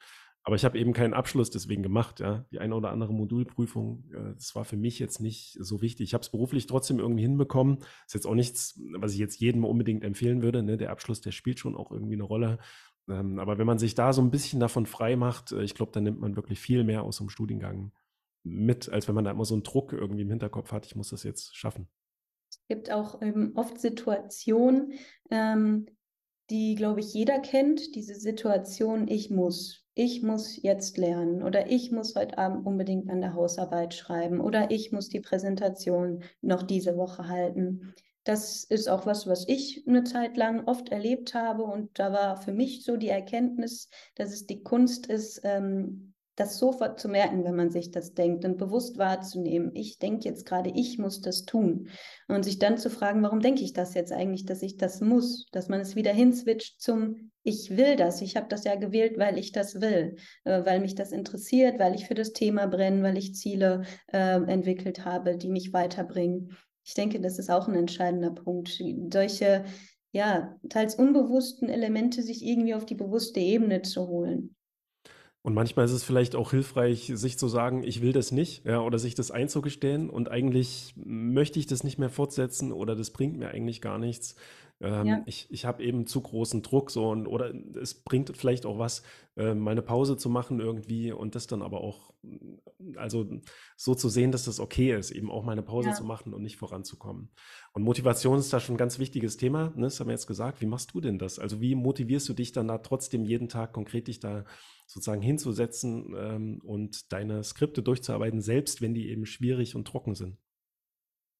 [0.43, 2.47] Aber ich habe eben keinen Abschluss deswegen gemacht, ja.
[2.51, 6.05] Die eine oder andere Modulprüfung, äh, das war für mich jetzt nicht so wichtig.
[6.05, 7.77] Ich habe es beruflich trotzdem irgendwie hinbekommen.
[8.07, 10.63] Ist jetzt auch nichts, was ich jetzt jedem unbedingt empfehlen würde.
[10.63, 10.77] Ne?
[10.77, 12.57] Der Abschluss, der spielt schon auch irgendwie eine Rolle.
[13.09, 15.91] Ähm, aber wenn man sich da so ein bisschen davon frei macht, äh, ich glaube,
[15.91, 17.91] dann nimmt man wirklich viel mehr aus so einem Studiengang
[18.43, 21.09] mit, als wenn man da immer so einen Druck irgendwie im Hinterkopf hat, ich muss
[21.09, 21.87] das jetzt schaffen.
[22.49, 24.93] Es gibt auch ähm, oft Situationen,
[25.29, 25.85] ähm,
[26.49, 27.95] die, glaube ich, jeder kennt.
[27.95, 33.21] Diese Situation, ich muss, ich muss jetzt lernen oder ich muss heute Abend unbedingt an
[33.21, 37.93] der Hausarbeit schreiben oder ich muss die Präsentation noch diese Woche halten.
[38.23, 41.63] Das ist auch was, was ich eine Zeit lang oft erlebt habe.
[41.63, 46.57] Und da war für mich so die Erkenntnis, dass es die Kunst ist, ähm, das
[46.57, 49.71] sofort zu merken, wenn man sich das denkt und bewusst wahrzunehmen.
[49.75, 51.89] Ich denke jetzt gerade, ich muss das tun.
[52.27, 55.47] Und sich dann zu fragen, warum denke ich das jetzt eigentlich, dass ich das muss?
[55.51, 58.21] Dass man es wieder hinswitcht zum Ich will das.
[58.21, 61.95] Ich habe das ja gewählt, weil ich das will, äh, weil mich das interessiert, weil
[61.95, 66.57] ich für das Thema brenne, weil ich Ziele äh, entwickelt habe, die mich weiterbringen.
[66.83, 68.81] Ich denke, das ist auch ein entscheidender Punkt.
[69.13, 69.65] Solche,
[70.11, 74.55] ja, teils unbewussten Elemente sich irgendwie auf die bewusste Ebene zu holen.
[75.43, 78.79] Und manchmal ist es vielleicht auch hilfreich, sich zu sagen, ich will das nicht, ja,
[78.79, 83.37] oder sich das einzugestehen und eigentlich möchte ich das nicht mehr fortsetzen oder das bringt
[83.37, 84.35] mir eigentlich gar nichts.
[84.81, 85.23] Ähm, ja.
[85.27, 89.03] Ich, ich habe eben zu großen Druck so und oder es bringt vielleicht auch was,
[89.37, 92.13] äh, mal eine Pause zu machen irgendwie und das dann aber auch,
[92.95, 93.29] also
[93.77, 95.93] so zu sehen, dass das okay ist, eben auch mal eine Pause ja.
[95.93, 97.29] zu machen und nicht voranzukommen.
[97.73, 99.83] Und Motivation ist da schon ein ganz wichtiges Thema, ne?
[99.83, 100.61] das haben wir jetzt gesagt.
[100.61, 101.37] Wie machst du denn das?
[101.37, 104.45] Also wie motivierst du dich dann da trotzdem jeden Tag konkret dich da
[104.87, 110.37] sozusagen hinzusetzen ähm, und deine Skripte durchzuarbeiten, selbst wenn die eben schwierig und trocken sind?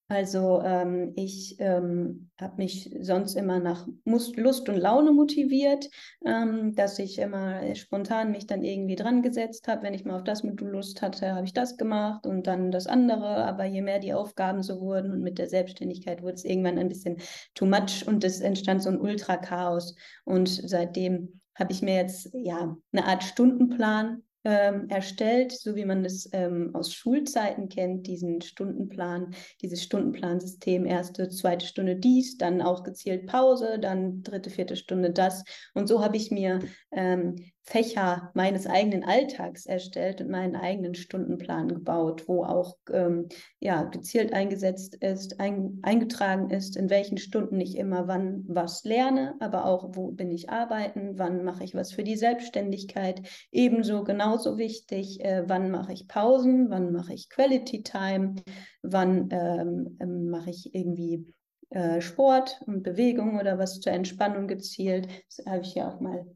[0.08, 5.88] Also ähm, ich ähm, habe mich sonst immer nach Lust und Laune motiviert,
[6.26, 9.84] ähm, dass ich immer spontan mich dann irgendwie dran gesetzt habe.
[9.84, 12.86] Wenn ich mal auf das Modul Lust hatte, habe ich das gemacht und dann das
[12.86, 13.44] andere.
[13.44, 16.88] Aber je mehr die Aufgaben so wurden und mit der Selbstständigkeit wurde es irgendwann ein
[16.88, 17.16] bisschen
[17.54, 19.94] too much und es entstand so ein Ultra-Chaos.
[20.24, 26.04] Und seitdem habe ich mir jetzt ja eine Art Stundenplan ähm, erstellt, so wie man
[26.04, 32.82] es ähm, aus Schulzeiten kennt, diesen Stundenplan, dieses Stundenplansystem, erste, zweite Stunde dies, dann auch
[32.82, 35.44] gezielt Pause, dann dritte, vierte Stunde das.
[35.74, 41.68] Und so habe ich mir ähm, Fächer meines eigenen Alltags erstellt und meinen eigenen Stundenplan
[41.68, 43.28] gebaut, wo auch ähm,
[43.60, 49.36] ja, gezielt eingesetzt ist, ein, eingetragen ist, in welchen Stunden ich immer wann was lerne,
[49.38, 53.22] aber auch wo bin ich arbeiten, wann mache ich was für die Selbstständigkeit.
[53.52, 58.34] Ebenso genauso wichtig, äh, wann mache ich Pausen, wann mache ich Quality Time,
[58.82, 61.32] wann ähm, ähm, mache ich irgendwie
[61.70, 65.06] äh, Sport und Bewegung oder was zur Entspannung gezielt.
[65.28, 66.26] Das habe ich ja auch mal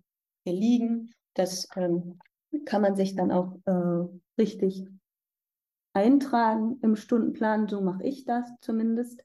[0.47, 1.13] hier liegen.
[1.35, 2.19] Das ähm,
[2.65, 4.85] kann man sich dann auch äh, richtig
[5.93, 7.69] eintragen im Stundenplan.
[7.69, 9.23] So mache ich das zumindest.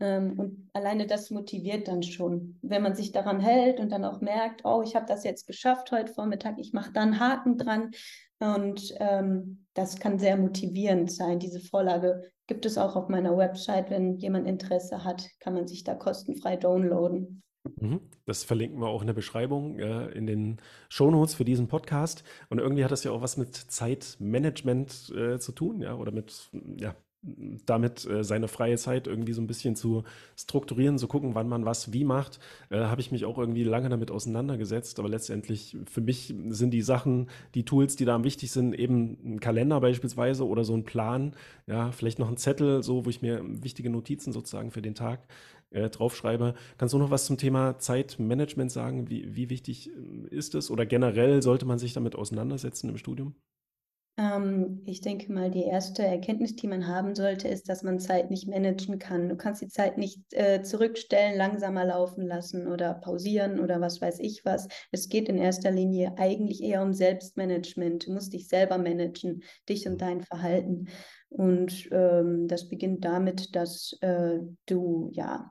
[0.00, 4.20] Ähm, und alleine das motiviert dann schon, wenn man sich daran hält und dann auch
[4.20, 7.90] merkt, oh, ich habe das jetzt geschafft heute Vormittag, ich mache dann Haken dran.
[8.38, 11.38] Und ähm, das kann sehr motivierend sein.
[11.38, 13.90] Diese Vorlage gibt es auch auf meiner Website.
[13.90, 17.42] Wenn jemand Interesse hat, kann man sich da kostenfrei downloaden.
[17.64, 18.00] Mhm.
[18.24, 20.58] Das verlinken wir auch in der Beschreibung, äh, in den
[20.88, 22.24] Shownotes für diesen Podcast.
[22.48, 26.50] Und irgendwie hat das ja auch was mit Zeitmanagement äh, zu tun, ja, oder mit,
[26.78, 30.02] ja, damit äh, seine freie Zeit irgendwie so ein bisschen zu
[30.36, 32.40] strukturieren, zu gucken, wann man was wie macht,
[32.70, 34.98] äh, habe ich mich auch irgendwie lange damit auseinandergesetzt.
[34.98, 39.18] Aber letztendlich für mich sind die Sachen, die Tools, die da am wichtig sind, eben
[39.24, 41.36] ein Kalender beispielsweise oder so ein Plan,
[41.68, 45.20] ja, vielleicht noch ein Zettel, so wo ich mir wichtige Notizen sozusagen für den Tag
[45.72, 46.54] äh, draufschreibe.
[46.78, 49.08] Kannst du noch was zum Thema Zeitmanagement sagen?
[49.10, 53.34] Wie, wie wichtig äh, ist es oder generell sollte man sich damit auseinandersetzen im Studium?
[54.18, 58.30] Ähm, ich denke mal, die erste Erkenntnis, die man haben sollte, ist, dass man Zeit
[58.30, 59.28] nicht managen kann.
[59.28, 64.18] Du kannst die Zeit nicht äh, zurückstellen, langsamer laufen lassen oder pausieren oder was weiß
[64.20, 64.68] ich was.
[64.90, 68.06] Es geht in erster Linie eigentlich eher um Selbstmanagement.
[68.06, 70.88] Du musst dich selber managen, dich und dein Verhalten.
[71.30, 75.50] Und ähm, das beginnt damit, dass äh, du ja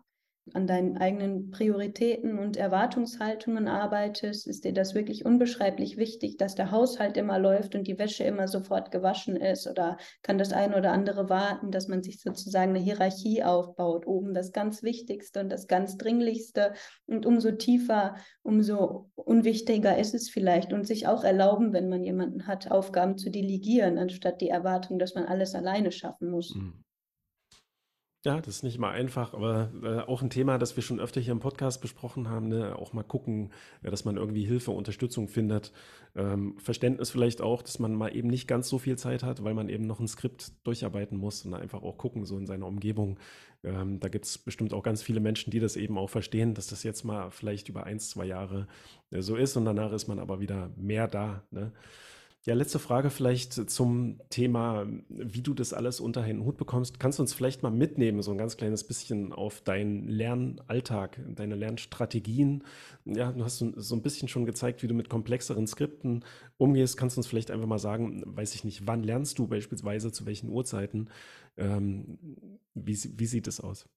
[0.54, 6.72] an deinen eigenen Prioritäten und Erwartungshaltungen arbeitest, ist dir das wirklich unbeschreiblich wichtig, dass der
[6.72, 10.92] Haushalt immer läuft und die Wäsche immer sofort gewaschen ist oder kann das eine oder
[10.92, 15.68] andere warten, dass man sich sozusagen eine Hierarchie aufbaut, oben das ganz Wichtigste und das
[15.68, 16.74] ganz Dringlichste
[17.06, 22.48] und umso tiefer, umso unwichtiger ist es vielleicht und sich auch erlauben, wenn man jemanden
[22.48, 26.56] hat, Aufgaben zu delegieren, anstatt die Erwartung, dass man alles alleine schaffen muss.
[26.56, 26.84] Mhm.
[28.24, 31.20] Ja, das ist nicht mal einfach, aber äh, auch ein Thema, das wir schon öfter
[31.20, 32.76] hier im Podcast besprochen haben, ne?
[32.76, 33.50] auch mal gucken,
[33.82, 35.72] ja, dass man irgendwie Hilfe, Unterstützung findet.
[36.16, 39.56] Ähm, Verständnis vielleicht auch, dass man mal eben nicht ganz so viel Zeit hat, weil
[39.56, 43.18] man eben noch ein Skript durcharbeiten muss und einfach auch gucken, so in seiner Umgebung.
[43.64, 46.68] Ähm, da gibt es bestimmt auch ganz viele Menschen, die das eben auch verstehen, dass
[46.68, 48.68] das jetzt mal vielleicht über ein, zwei Jahre
[49.10, 51.42] äh, so ist und danach ist man aber wieder mehr da.
[51.50, 51.72] Ne?
[52.44, 57.00] Ja, letzte Frage vielleicht zum Thema, wie du das alles unter einen Hut bekommst.
[57.00, 61.54] Kannst du uns vielleicht mal mitnehmen, so ein ganz kleines bisschen auf deinen Lernalltag, deine
[61.54, 62.64] Lernstrategien?
[63.06, 66.26] Ja, du hast so ein bisschen schon gezeigt, wie du mit komplexeren Skripten
[66.58, 66.98] umgehst.
[66.98, 70.26] Kannst du uns vielleicht einfach mal sagen, weiß ich nicht, wann lernst du beispielsweise, zu
[70.26, 71.12] welchen Uhrzeiten?
[71.58, 72.18] Ähm,
[72.74, 73.88] wie, wie sieht es aus?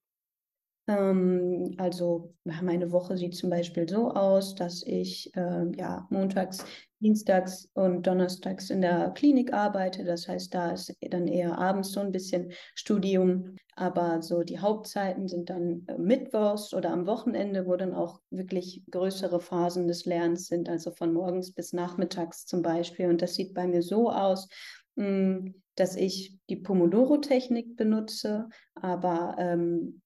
[0.87, 6.64] Ähm, also meine Woche sieht zum Beispiel so aus, dass ich äh, ja montags,
[7.01, 10.05] dienstags und donnerstags in der Klinik arbeite.
[10.05, 13.57] Das heißt, da ist dann eher abends so ein bisschen Studium.
[13.76, 18.82] Aber so die Hauptzeiten sind dann äh, mittwochs oder am Wochenende, wo dann auch wirklich
[18.91, 23.09] größere Phasen des Lernens sind, also von morgens bis nachmittags zum Beispiel.
[23.09, 24.49] Und das sieht bei mir so aus,
[24.97, 30.03] hm, dass ich die Pomodoro-Technik benutze, aber ähm,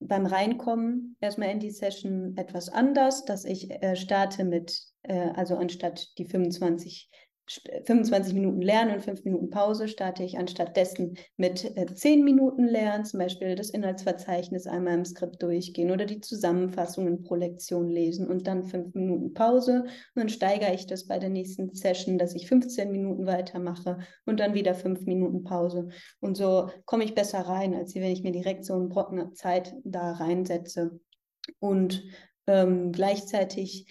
[0.00, 5.56] beim Reinkommen erstmal in die Session etwas anders, dass ich äh, starte mit, äh, also
[5.56, 7.10] anstatt die 25
[7.84, 12.64] 25 Minuten Lernen und 5 Minuten Pause starte ich anstatt dessen mit äh, 10 Minuten
[12.64, 18.28] Lernen, zum Beispiel das Inhaltsverzeichnis einmal im Skript durchgehen oder die Zusammenfassungen pro Lektion lesen
[18.28, 19.82] und dann 5 Minuten Pause.
[19.82, 24.38] Und dann steigere ich das bei der nächsten Session, dass ich 15 Minuten weitermache und
[24.38, 25.88] dann wieder 5 Minuten Pause.
[26.20, 29.74] Und so komme ich besser rein, als wenn ich mir direkt so einen Brocken Zeit
[29.84, 31.00] da reinsetze.
[31.58, 32.04] Und
[32.46, 33.86] ähm, gleichzeitig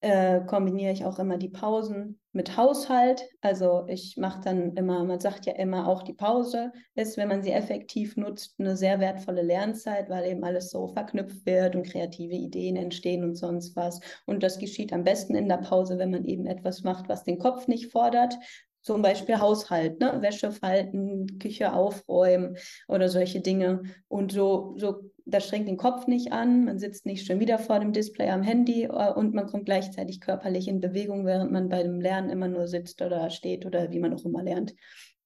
[0.00, 3.22] äh, kombiniere ich auch immer die Pausen mit Haushalt.
[3.40, 7.42] Also ich mache dann immer, man sagt ja immer auch die Pause ist, wenn man
[7.42, 12.34] sie effektiv nutzt, eine sehr wertvolle Lernzeit, weil eben alles so verknüpft wird und kreative
[12.34, 14.00] Ideen entstehen und sonst was.
[14.26, 17.38] Und das geschieht am besten in der Pause, wenn man eben etwas macht, was den
[17.38, 18.34] Kopf nicht fordert,
[18.82, 20.22] zum Beispiel Haushalt, ne?
[20.22, 23.82] Wäsche falten, Küche aufräumen oder solche Dinge.
[24.08, 27.78] Und so, so, das strengt den Kopf nicht an, man sitzt nicht schon wieder vor
[27.80, 31.82] dem Display am Handy äh, und man kommt gleichzeitig körperlich in Bewegung, während man bei
[31.82, 34.74] dem Lernen immer nur sitzt oder steht oder wie man auch immer lernt.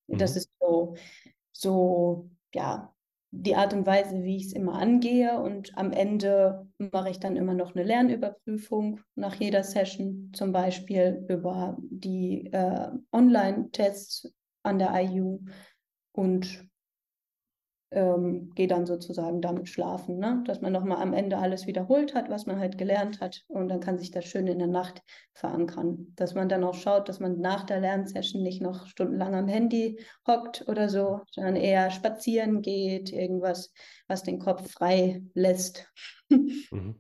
[0.09, 0.19] Mhm.
[0.19, 0.97] Das ist so,
[1.53, 2.93] so, ja,
[3.31, 5.41] die Art und Weise, wie ich es immer angehe.
[5.41, 11.25] Und am Ende mache ich dann immer noch eine Lernüberprüfung nach jeder Session, zum Beispiel
[11.29, 15.39] über die äh, Online-Tests an der IU.
[16.13, 16.69] Und
[17.93, 20.43] ähm, gehe dann sozusagen damit schlafen, ne?
[20.47, 23.81] dass man nochmal am Ende alles wiederholt hat, was man halt gelernt hat und dann
[23.81, 25.03] kann sich das schön in der Nacht
[25.35, 26.13] verankern.
[26.17, 30.01] Dass man dann auch schaut, dass man nach der Lernsession nicht noch stundenlang am Handy
[30.27, 33.73] hockt oder so, sondern eher spazieren geht, irgendwas,
[34.09, 35.89] was den Kopf frei lässt.
[36.71, 36.97] Mhm.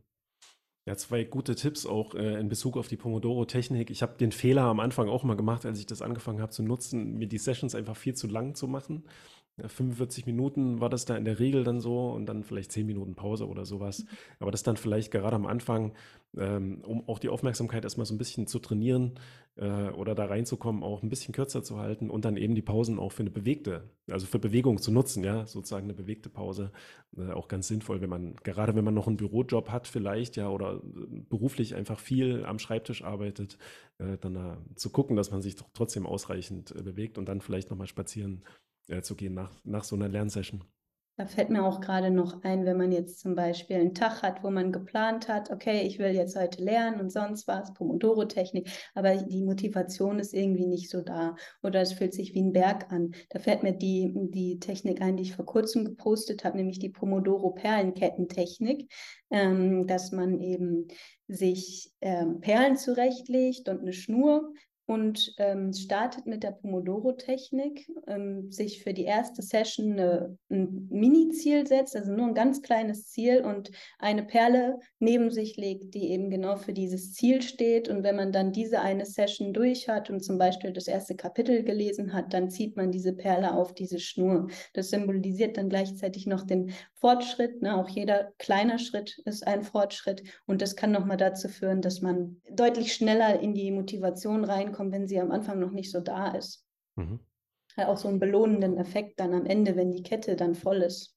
[0.84, 3.88] Ja, zwei gute Tipps auch äh, in Bezug auf die Pomodoro-Technik.
[3.88, 6.64] Ich habe den Fehler am Anfang auch mal gemacht, als ich das angefangen habe zu
[6.64, 9.04] nutzen, mir die Sessions einfach viel zu lang zu machen.
[9.66, 13.14] 45 Minuten war das da in der Regel dann so und dann vielleicht 10 Minuten
[13.14, 14.04] Pause oder sowas.
[14.40, 15.92] Aber das dann vielleicht gerade am Anfang,
[16.36, 19.18] ähm, um auch die Aufmerksamkeit erstmal so ein bisschen zu trainieren
[19.56, 22.98] äh, oder da reinzukommen, auch ein bisschen kürzer zu halten und dann eben die Pausen
[22.98, 26.72] auch für eine bewegte, also für Bewegung zu nutzen, ja, sozusagen eine bewegte Pause.
[27.16, 30.48] Äh, auch ganz sinnvoll, wenn man, gerade wenn man noch einen Bürojob hat vielleicht, ja,
[30.48, 33.58] oder äh, beruflich einfach viel am Schreibtisch arbeitet,
[33.98, 37.86] äh, dann zu gucken, dass man sich trotzdem ausreichend äh, bewegt und dann vielleicht nochmal
[37.86, 38.42] spazieren
[38.88, 40.64] äh, zu gehen nach, nach so einer Lernsession.
[41.18, 44.42] Da fällt mir auch gerade noch ein, wenn man jetzt zum Beispiel einen Tag hat,
[44.42, 49.16] wo man geplant hat, okay, ich will jetzt heute lernen und sonst was, Pomodoro-Technik, aber
[49.16, 53.12] die Motivation ist irgendwie nicht so da oder es fühlt sich wie ein Berg an.
[53.28, 56.88] Da fällt mir die, die Technik ein, die ich vor kurzem gepostet habe, nämlich die
[56.88, 58.90] Pomodoro-Perlenkettentechnik,
[59.30, 60.88] ähm, dass man eben
[61.28, 64.54] sich ähm, Perlen zurechtlegt und eine Schnur
[64.86, 71.66] und ähm, startet mit der Pomodoro-Technik, ähm, sich für die erste Session eine, ein Mini-Ziel
[71.66, 76.30] setzt, also nur ein ganz kleines Ziel und eine Perle neben sich legt, die eben
[76.30, 77.88] genau für dieses Ziel steht.
[77.88, 81.62] Und wenn man dann diese eine Session durch hat und zum Beispiel das erste Kapitel
[81.62, 84.48] gelesen hat, dann zieht man diese Perle auf diese Schnur.
[84.74, 87.62] Das symbolisiert dann gleichzeitig noch den Fortschritt.
[87.62, 87.76] Ne?
[87.76, 92.40] Auch jeder kleine Schritt ist ein Fortschritt und das kann nochmal dazu führen, dass man
[92.50, 96.28] deutlich schneller in die Motivation reinkommt reinkommen, wenn sie am Anfang noch nicht so da
[96.32, 96.66] ist.
[96.96, 97.20] Mhm.
[97.76, 101.16] Hat auch so einen belohnenden Effekt dann am Ende, wenn die Kette dann voll ist.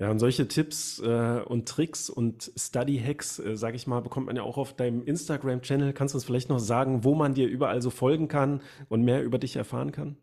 [0.00, 4.34] Ja, und solche Tipps äh, und Tricks und Study-Hacks, äh, sage ich mal, bekommt man
[4.34, 5.92] ja auch auf deinem Instagram-Channel.
[5.92, 9.22] Kannst du uns vielleicht noch sagen, wo man dir überall so folgen kann und mehr
[9.22, 10.16] über dich erfahren kann?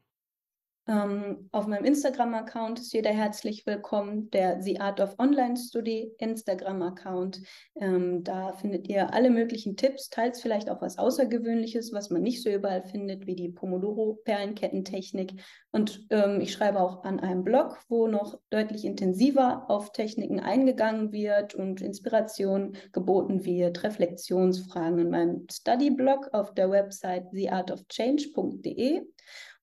[0.90, 7.44] Ähm, auf meinem Instagram-Account ist jeder herzlich willkommen, der The Art of Online Study Instagram-Account.
[7.80, 12.42] Ähm, da findet ihr alle möglichen Tipps, teils vielleicht auch was Außergewöhnliches, was man nicht
[12.42, 15.34] so überall findet, wie die Pomodoro-Perlenkettentechnik.
[15.72, 21.12] Und ähm, ich schreibe auch an einem Blog, wo noch deutlich intensiver auf Techniken eingegangen
[21.12, 29.04] wird und Inspiration geboten wird, Reflexionsfragen in meinem Study-Blog auf der Website theartofchange.de.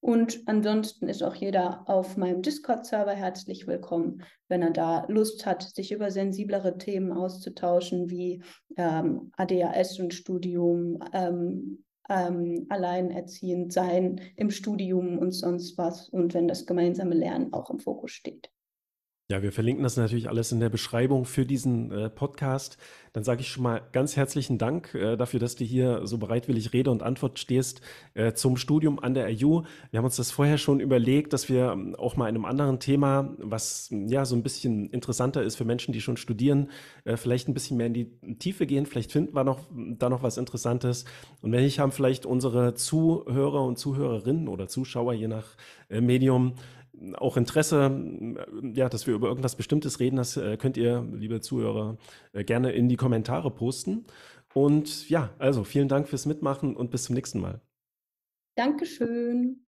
[0.07, 5.65] Und ansonsten ist auch jeder auf meinem Discord-Server herzlich willkommen, wenn er da Lust hat,
[5.65, 8.41] sich über sensiblere Themen auszutauschen, wie
[8.77, 16.09] ähm, ADHS und Studium, ähm, ähm, alleinerziehend sein im Studium und sonst was.
[16.09, 18.49] Und wenn das gemeinsame Lernen auch im Fokus steht.
[19.29, 22.79] Ja, wir verlinken das natürlich alles in der Beschreibung für diesen äh, Podcast.
[23.12, 26.72] Dann sage ich schon mal ganz herzlichen Dank äh, dafür, dass du hier so bereitwillig
[26.72, 27.81] Rede und Antwort stehst
[28.14, 29.64] äh, zum Studium an der RU.
[29.91, 32.79] Wir haben uns das vorher schon überlegt, dass wir ähm, auch mal in einem anderen
[32.79, 36.70] Thema, was ja so ein bisschen interessanter ist für Menschen, die schon studieren,
[37.05, 38.87] äh, vielleicht ein bisschen mehr in die Tiefe gehen.
[38.87, 41.05] Vielleicht finden wir noch da noch was Interessantes.
[41.43, 45.57] Und wenn nicht, haben vielleicht unsere Zuhörer und Zuhörerinnen oder Zuschauer, je nach
[45.89, 46.55] äh, Medium,
[47.16, 47.90] auch Interesse,
[48.74, 51.99] ja, dass wir über irgendwas Bestimmtes reden, das äh, könnt ihr, liebe Zuhörer,
[52.32, 54.07] äh, gerne in die Kommentare posten.
[54.55, 57.61] Und ja, also vielen Dank fürs Mitmachen und bis zum nächsten Mal.
[58.57, 59.66] Dankeschön.